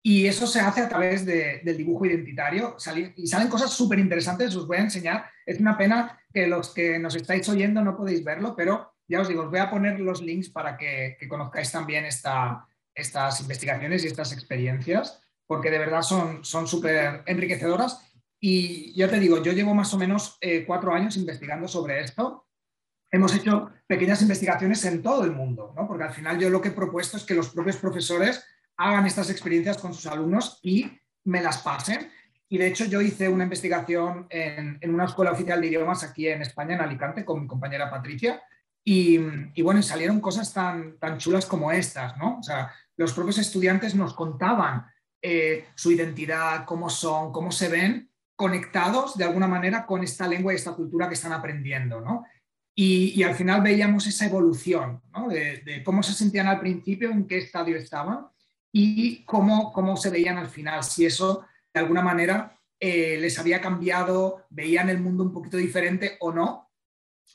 [0.05, 2.75] Y eso se hace a través del dibujo identitario
[3.15, 5.25] y salen cosas súper interesantes, os voy a enseñar.
[5.45, 9.29] Es una pena que los que nos estáis oyendo no podéis verlo, pero ya os
[9.29, 14.07] digo, os voy a poner los links para que, conozcáis también esta, estas investigaciones y
[14.07, 18.13] estas experiencias, porque de verdad son súper enriquecedoras.
[18.45, 22.45] Y ya te digo, yo llevo más o menos eh, cuatro años investigando sobre esto.
[23.09, 25.87] Hemos hecho pequeñas investigaciones en todo el mundo, ¿no?
[25.87, 28.43] porque al final yo lo que he propuesto es que los propios profesores
[28.77, 30.91] hagan estas experiencias con sus alumnos y
[31.25, 32.09] me las pasen.
[32.49, 36.41] Y de hecho yo hice una investigación en, una escuela oficial de idiomas aquí en
[36.41, 38.41] España, en Alicante, con mi compañera Patricia.
[38.85, 39.17] Y,
[39.61, 42.39] bueno, salieron cosas tan, tan chulas como estas, ¿no?
[42.39, 44.85] O sea, los propios estudiantes nos contaban
[45.21, 50.51] eh, su identidad, cómo son, cómo se ven conectados de alguna manera con esta lengua
[50.51, 52.25] y esta cultura que están aprendiendo, ¿no?
[52.75, 55.29] Y, al final veíamos esa evolución, ¿no?
[55.29, 58.27] de, de, cómo se sentían al principio, en qué estadio estaban
[58.75, 63.61] y cómo, cómo se veían al final, si eso de alguna manera eh, les había
[63.61, 66.71] cambiado, veían el mundo un poquito diferente o no,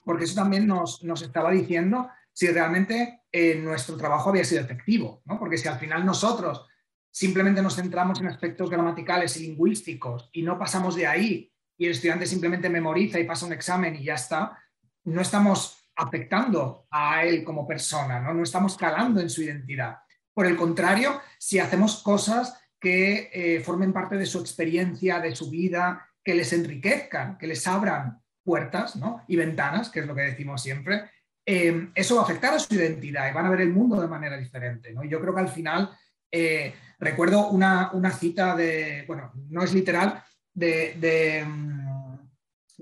[0.04, 5.22] porque eso también nos, nos estaba diciendo si realmente eh, nuestro trabajo había sido efectivo,
[5.26, 5.38] ¿no?
[5.38, 6.66] porque si al final nosotros
[7.10, 11.92] simplemente nos centramos en aspectos gramaticales y lingüísticos y no pasamos de ahí y el
[11.92, 14.58] estudiante simplemente memoriza y pasa un examen y ya está,
[15.04, 19.98] no estamos afectando a él como persona, no, no estamos calando en su identidad.
[20.38, 25.50] Por el contrario, si hacemos cosas que eh, formen parte de su experiencia, de su
[25.50, 30.62] vida, que les enriquezcan, que les abran puertas y ventanas, que es lo que decimos
[30.62, 31.10] siempre,
[31.44, 34.06] eh, eso va a afectar a su identidad y van a ver el mundo de
[34.06, 34.92] manera diferente.
[34.92, 35.02] ¿no?
[35.02, 35.90] Yo creo que al final,
[36.30, 40.22] eh, recuerdo una, cita de, bueno, no es literal,
[40.54, 42.18] de, mm,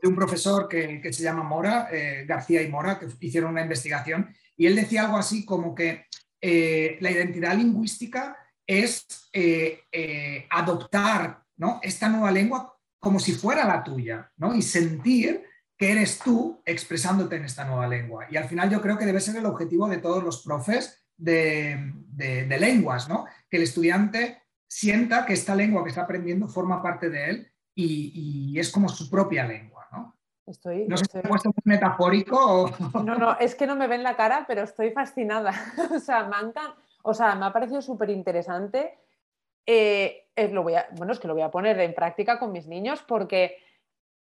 [0.03, 1.89] un profesor que, que, se llama Mora,
[2.27, 4.29] García y Mora, que hicieron una investigación,
[4.59, 6.06] y él decía algo así como que
[6.49, 11.43] eh, la identidad lingüística es eh, eh, adoptar
[11.83, 15.43] esta nueva lengua como si fuera la tuya y sentir
[15.77, 18.29] que eres tú expresándote en esta nueva lengua.
[18.31, 21.93] Y al final yo creo que debe ser el objetivo de todos los profes de,
[22.61, 23.25] lenguas, ¿no?
[23.51, 28.57] que el estudiante sienta que esta lengua que está aprendiendo forma parte de él y
[28.57, 29.76] es como su propia lengua.
[30.47, 33.03] Estoy, no sé si muy metafórico o...
[33.03, 35.53] No, no, es que no me ven la cara, pero estoy fascinada.
[35.95, 36.37] o sea, me
[37.03, 38.99] o sea, me ha parecido súper interesante.
[39.67, 42.69] Eh, lo voy a, bueno, es que lo voy a poner en práctica con mis
[42.69, 43.59] niños porque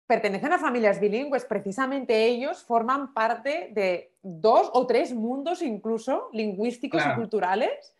[0.06, 7.02] pertenecen a familias bilingües, precisamente ellos forman parte de dos o tres mundos incluso lingüísticos
[7.04, 7.94] y culturales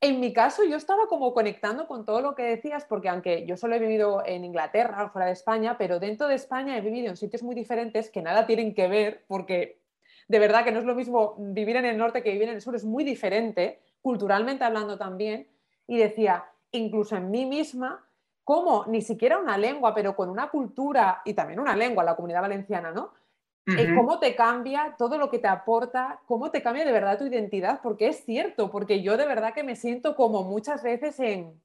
[0.00, 3.56] en mi caso, yo estaba como conectando con todo lo que decías, porque aunque yo
[3.56, 7.08] solo he vivido en Inglaterra o fuera de España, pero dentro de España he vivido
[7.08, 9.80] en sitios muy diferentes que nada tienen que ver, porque
[10.28, 12.62] de verdad que no es lo mismo vivir en el norte que vivir en el
[12.62, 15.48] sur, es muy diferente, culturalmente hablando también.
[15.86, 18.06] Y decía, incluso en mí misma,
[18.42, 22.40] como ni siquiera una lengua, pero con una cultura y también una lengua, la comunidad
[22.40, 23.12] valenciana, ¿no?
[23.66, 27.26] Eh, cómo te cambia todo lo que te aporta, cómo te cambia de verdad tu
[27.26, 31.60] identidad, porque es cierto, porque yo de verdad que me siento como muchas veces en,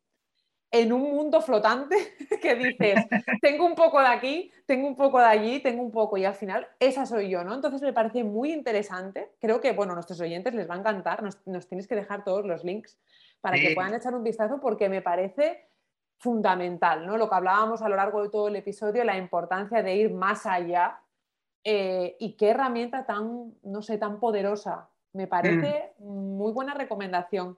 [0.72, 1.96] en un mundo flotante
[2.42, 3.06] que dices,
[3.42, 6.36] tengo un poco de aquí, tengo un poco de allí, tengo un poco, y al
[6.36, 7.54] final esa soy yo, ¿no?
[7.56, 11.24] Entonces me parece muy interesante, creo que, bueno, a nuestros oyentes les va a encantar,
[11.24, 13.00] nos, tienes que dejar todos los links
[13.42, 15.70] para que puedan echar un vistazo porque me parece
[16.18, 17.18] fundamental, ¿no?
[17.18, 20.46] Lo que hablábamos a lo largo de todo el episodio, la importancia de ir más
[20.46, 21.00] allá
[21.68, 24.88] eh, y qué herramienta tan, no sé, tan poderosa.
[25.14, 26.38] Me parece mm.
[26.38, 27.58] muy buena recomendación.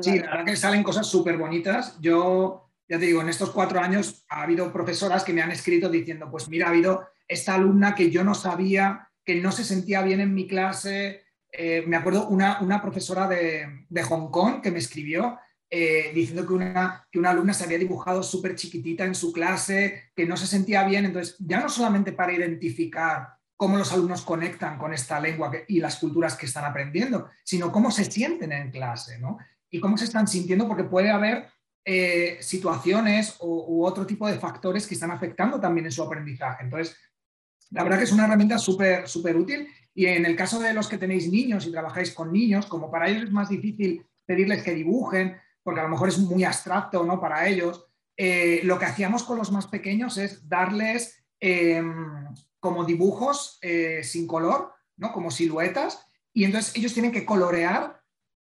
[0.00, 1.98] Sí, la verdad que salen cosas súper bonitas.
[2.00, 5.88] Yo, ya te digo, en estos cuatro años ha habido profesoras que me han escrito
[5.88, 10.02] diciendo, pues mira, ha habido esta alumna que yo no sabía, que no se sentía
[10.02, 11.22] bien en mi clase.
[11.50, 15.38] Eh, me acuerdo una, una profesora de, de, Hong Kong que me escribió
[15.74, 20.10] eh, diciendo que una, que una alumna se había dibujado súper chiquitita en su clase,
[20.14, 21.06] que no se sentía bien.
[21.06, 25.96] Entonces, ya no solamente para identificar cómo los alumnos conectan con esta lengua y las
[25.96, 29.38] culturas que están aprendiendo, sino cómo se sienten en clase, ¿no?
[29.72, 31.48] y cómo se están sintiendo, porque puede haber
[31.84, 36.64] eh, situaciones u otro tipo de factores que están afectando también en su aprendizaje.
[36.64, 36.94] Entonces,
[37.70, 40.88] la verdad que es una herramienta súper súper útil y en el caso de los
[40.88, 44.74] que tenéis niños y trabajáis con niños, como para ellos es más difícil pedirles que
[44.74, 47.20] dibujen, porque a lo mejor es muy abstracto ¿no?
[47.20, 47.86] para ellos,
[48.16, 52.26] eh, lo que hacíamos con los más pequeños es darles em,
[52.60, 55.12] como dibujos eh, sin color, ¿no?
[55.12, 58.00] como siluetas, y entonces ellos tienen que colorear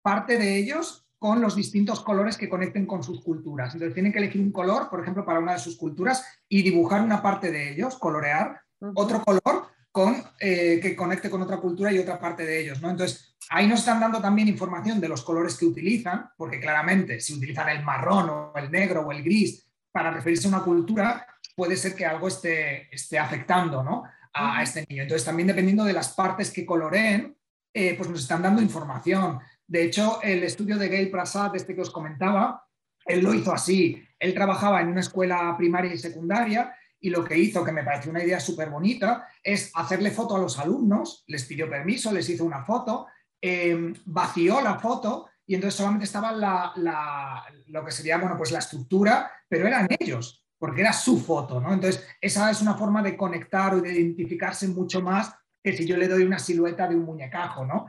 [0.02, 3.74] parte de ellos con los distintos colores que conecten con sus culturas.
[3.74, 7.02] Entonces tienen que elegir un color, por ejemplo, para una de sus culturas y dibujar
[7.02, 8.58] una parte de ellos, colorear
[8.94, 12.80] otro color con, eh, que conecte con otra cultura y otra parte de ellos.
[12.80, 12.90] ¿no?
[12.90, 17.34] Entonces, ahí nos están dando también información de los colores que utilizan, porque claramente si
[17.34, 21.26] utilizan el marrón o el negro o el gris para referirse a una cultura,
[21.57, 24.05] puede ser que algo esté, esté afectando ¿no?
[24.32, 25.03] a, este niño.
[25.03, 27.36] Entonces, también dependiendo de las partes que coloreen,
[27.74, 29.40] eh, pues nos están dando información.
[29.66, 32.64] De hecho, el estudio de Gail Prasad, este que os comentaba,
[33.05, 34.01] él lo hizo así.
[34.18, 38.12] Él trabajaba en una escuela primaria y secundaria y lo que hizo, que me pareció
[38.12, 42.44] una idea súper bonita, es hacerle foto a los alumnos, les pidió permiso, les hizo
[42.44, 43.07] una foto,
[43.41, 48.61] em, vació la foto y entonces solamente estaba la, lo que sería, bueno, pues la
[48.61, 51.72] estructura, pero eran ellos, porque era su foto, ¿no?
[51.72, 55.97] Entonces, esa es una forma de conectar o de identificarse mucho más que si yo
[55.97, 57.86] le doy una silueta de un muñecajo, ¿no?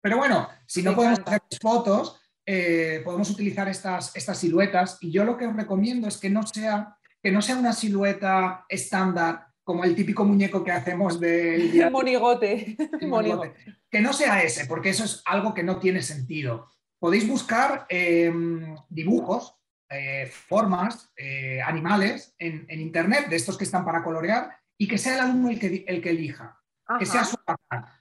[0.00, 5.24] Pero bueno, si no podemos hacer fotos, eh, podemos utilizar estas, estas siluetas y yo
[5.24, 9.82] lo que os recomiendo es que no sea, que no sea una silueta estándar como
[9.84, 11.72] el típico muñeco que hacemos del...
[11.90, 12.76] Monigote.
[13.02, 13.54] Monigote.
[13.90, 16.68] Que no sea ese, porque eso es algo que no tiene sentido.
[16.98, 19.56] Podéis buscar em, dibujos,
[19.88, 25.14] eh, formas, eh, animales en, Internet, de estos que están para colorear, y que sea
[25.14, 26.60] el alumno el que, el que elija
[26.98, 27.38] que sea su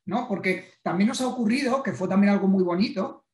[0.05, 0.27] ¿no?
[0.27, 3.25] Porque también nos ha ocurrido, que fue también algo muy bonito,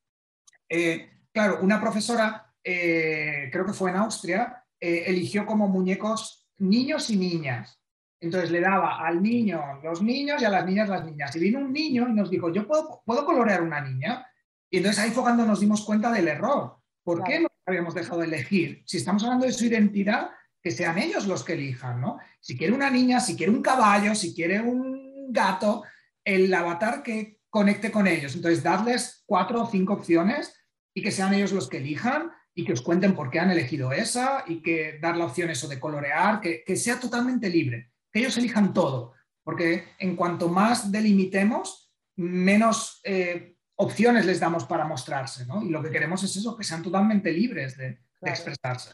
[0.68, 7.79] eh, claro, una profesora, creo que fue en Austria, eligió como muñecos niños y niñas.
[8.20, 11.34] Entonces le daba al niño los niños y a las niñas las niñas.
[11.34, 14.26] Y vino un niño y nos dijo, yo puedo, puedo colorear una niña.
[14.70, 16.76] Y entonces ahí fue cuando nos dimos cuenta del error.
[17.02, 18.82] ¿Por qué no habíamos dejado de elegir?
[18.86, 20.30] Si estamos hablando de su identidad,
[20.62, 22.18] que sean ellos los que elijan, ¿no?
[22.40, 25.84] Si quiere una niña, si quiere un caballo, si quiere un gato
[26.24, 28.34] el avatar que conecte con ellos.
[28.34, 30.54] Entonces, darles cuatro o cinco opciones
[30.94, 33.92] y que sean ellos los que elijan y que os cuenten por qué han elegido
[33.92, 38.36] esa y que dar la opción eso de colorear, que, sea totalmente libre, que ellos
[38.38, 45.62] elijan todo, porque en cuanto más delimitemos, menos eh, opciones les damos para mostrarse, ¿no?
[45.62, 48.90] Y lo que queremos es eso, que sean totalmente libres de, expresarse.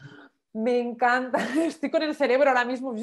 [0.53, 2.95] Me encanta, estoy con el cerebro ahora mismo.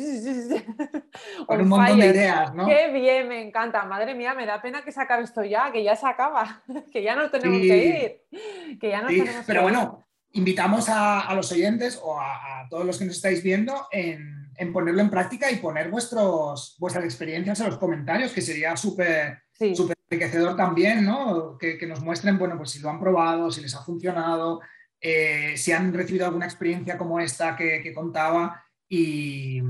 [1.47, 2.67] Con un montón de ideas, ¿no?
[2.67, 3.85] Qué bien, me encanta.
[3.85, 6.63] Madre mía, me da pena que se acabe esto ya, que ya se acaba,
[6.93, 8.79] que ya no tenemos que ir.
[8.81, 9.09] Que ya no
[9.47, 14.44] Pero bueno, invitamos a, los oyentes o a, todos los que nos estáis viendo en,
[14.73, 20.57] ponerlo en práctica y poner vuestros, vuestras experiencias en los comentarios, que sería súper enriquecedor
[20.57, 21.59] también, ¿no?
[21.59, 24.61] Que, que, nos muestren, bueno, pues si lo han probado, si les ha funcionado,
[25.07, 28.65] eh, si han recibido alguna experiencia como esta que, contaba.
[28.89, 29.61] Y,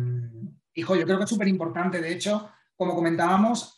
[0.75, 2.01] hijo, yo creo que es súper importante.
[2.01, 3.75] De hecho, como comentábamos,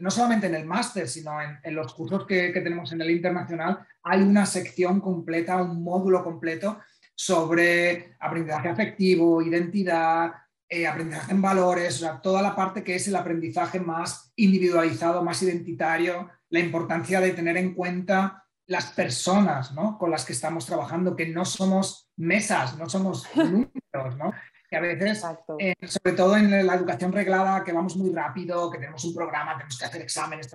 [0.00, 4.22] no solamente en el máster, sino en, los cursos que, tenemos en el internacional, hay
[4.22, 6.80] una sección completa, un módulo completo
[7.14, 10.32] sobre aprendizaje afectivo, identidad,
[10.68, 15.22] eh, aprendizaje en valores, o sea, toda la parte que es el aprendizaje más individualizado,
[15.22, 21.16] más identitario, la importancia de tener en cuenta las personas con las que estamos trabajando,
[21.16, 24.32] que no somos mesas, no somos números, ¿no?
[24.68, 25.22] que a veces,
[25.58, 29.52] eh, sobre todo en la educación reglada, que vamos muy rápido, que tenemos un programa,
[29.52, 30.48] tenemos que hacer exámenes,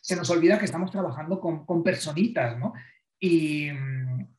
[0.00, 2.72] se nos olvida que estamos trabajando con, personitas, ¿no?
[3.18, 3.68] Y,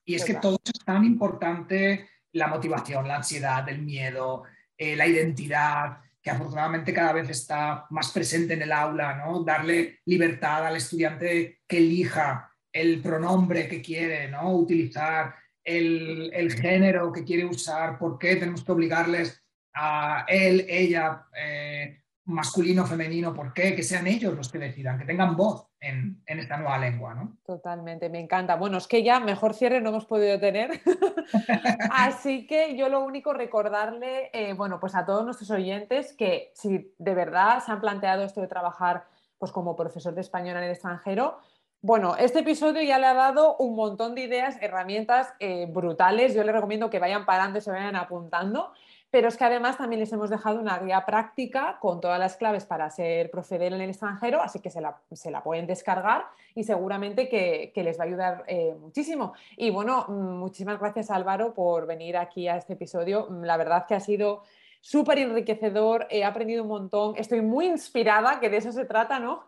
[0.06, 4.44] es que todo eso es tan importante, la motivación, la ansiedad, el miedo,
[4.84, 9.44] eh, la identidad, que afortunadamente cada vez está más presente en el aula, ¿no?
[9.44, 14.56] Darle libertad al estudiante que elija el pronombre que quiere ¿no?
[14.56, 19.40] utilizar, el, género que quiere usar, por qué tenemos que obligarles
[19.76, 22.01] a él, ella, eh,
[22.32, 23.76] masculino, femenino, ¿por qué?
[23.76, 27.38] Que sean ellos los que decidan, que tengan voz en, esta nueva lengua, ¿no?
[27.46, 28.56] Totalmente, me encanta.
[28.56, 30.82] Bueno, es que ya mejor cierre no hemos podido tener.
[31.92, 36.94] Así que yo lo único recordarle, eh, bueno, pues a todos nuestros oyentes que si
[36.98, 39.06] de verdad se han planteado esto de trabajar
[39.38, 41.40] pues como profesor de español en el extranjero,
[41.84, 46.36] bueno, este episodio ya le ha dado un montón de ideas, herramientas eh, brutales.
[46.36, 48.72] Yo les recomiendo que vayan parando y se vayan apuntando
[49.12, 52.66] pero es que además también les hemos dejado una guía práctica con todas las claves
[52.66, 56.24] para ser proceder en el extranjero, así que se la, pueden descargar
[56.56, 59.34] y seguramente que, les va a ayudar eh, muchísimo.
[59.58, 63.28] Y bueno, muchísimas gracias Álvaro por venir aquí a este episodio.
[63.44, 64.44] La verdad que ha sido
[64.80, 69.44] súper enriquecedor, he aprendido un montón, estoy muy inspirada, que de eso se trata, ¿no?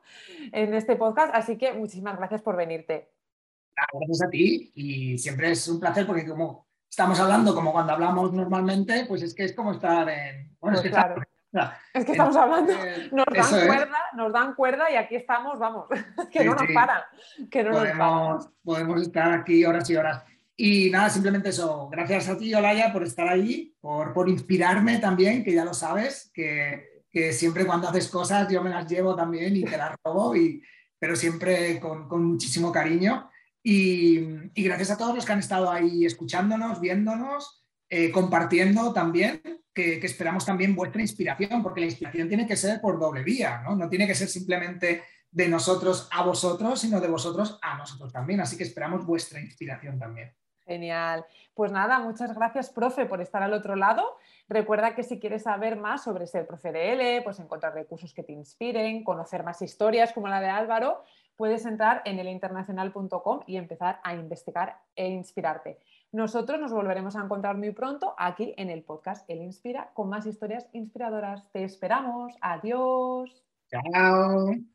[0.51, 3.09] En este podcast, así que muchísimas gracias por venirte.
[3.93, 8.31] Gracias a ti y siempre es un placer porque como estamos hablando como cuando hablamos
[8.33, 10.55] normalmente, pues es que es como estar en...
[10.59, 11.59] Bueno, es, pues que
[11.99, 12.71] es que estamos hablando,
[13.11, 15.87] nos dan cuerda, nos dan cuerda y aquí estamos, vamos,
[16.31, 17.01] que no nos paran,
[17.49, 20.23] que no podemos, Podemos estar aquí horas y horas.
[20.55, 21.89] Y nada, simplemente eso.
[21.91, 26.29] Gracias a ti, Olaya, por estar ahí, por, por inspirarme también, que ya lo sabes,
[26.31, 30.35] que, que, siempre cuando haces cosas yo me las llevo también y te las robo,
[30.35, 30.61] y,
[30.99, 33.31] pero siempre con, con muchísimo cariño.
[33.63, 34.19] Y,
[34.61, 39.41] gracias a todos los que han estado ahí escuchándonos, viéndonos, eh, compartiendo también,
[39.73, 43.75] que, esperamos también vuestra inspiración, porque la inspiración tiene que ser por doble vía, ¿no?
[43.75, 48.41] No tiene que ser simplemente de nosotros a vosotros, sino de vosotros a nosotros también.
[48.41, 50.31] Así que esperamos vuestra inspiración también.
[50.65, 51.25] Genial.
[51.53, 54.17] Pues nada, muchas gracias, profe, por estar al otro lado.
[54.47, 58.23] Recuerda que si quieres saber más sobre ser profe de L, pues encontrar recursos que
[58.23, 61.03] te inspiren, conocer más historias como la de Álvaro,
[61.35, 65.79] puedes entrar en elinternacional.com y empezar a investigar e inspirarte.
[66.11, 70.25] Nosotros nos volveremos a encontrar muy pronto aquí en el podcast El Inspira con más
[70.25, 71.43] historias inspiradoras.
[71.51, 72.33] Te esperamos.
[72.41, 73.43] Adiós.
[73.69, 74.72] Chao.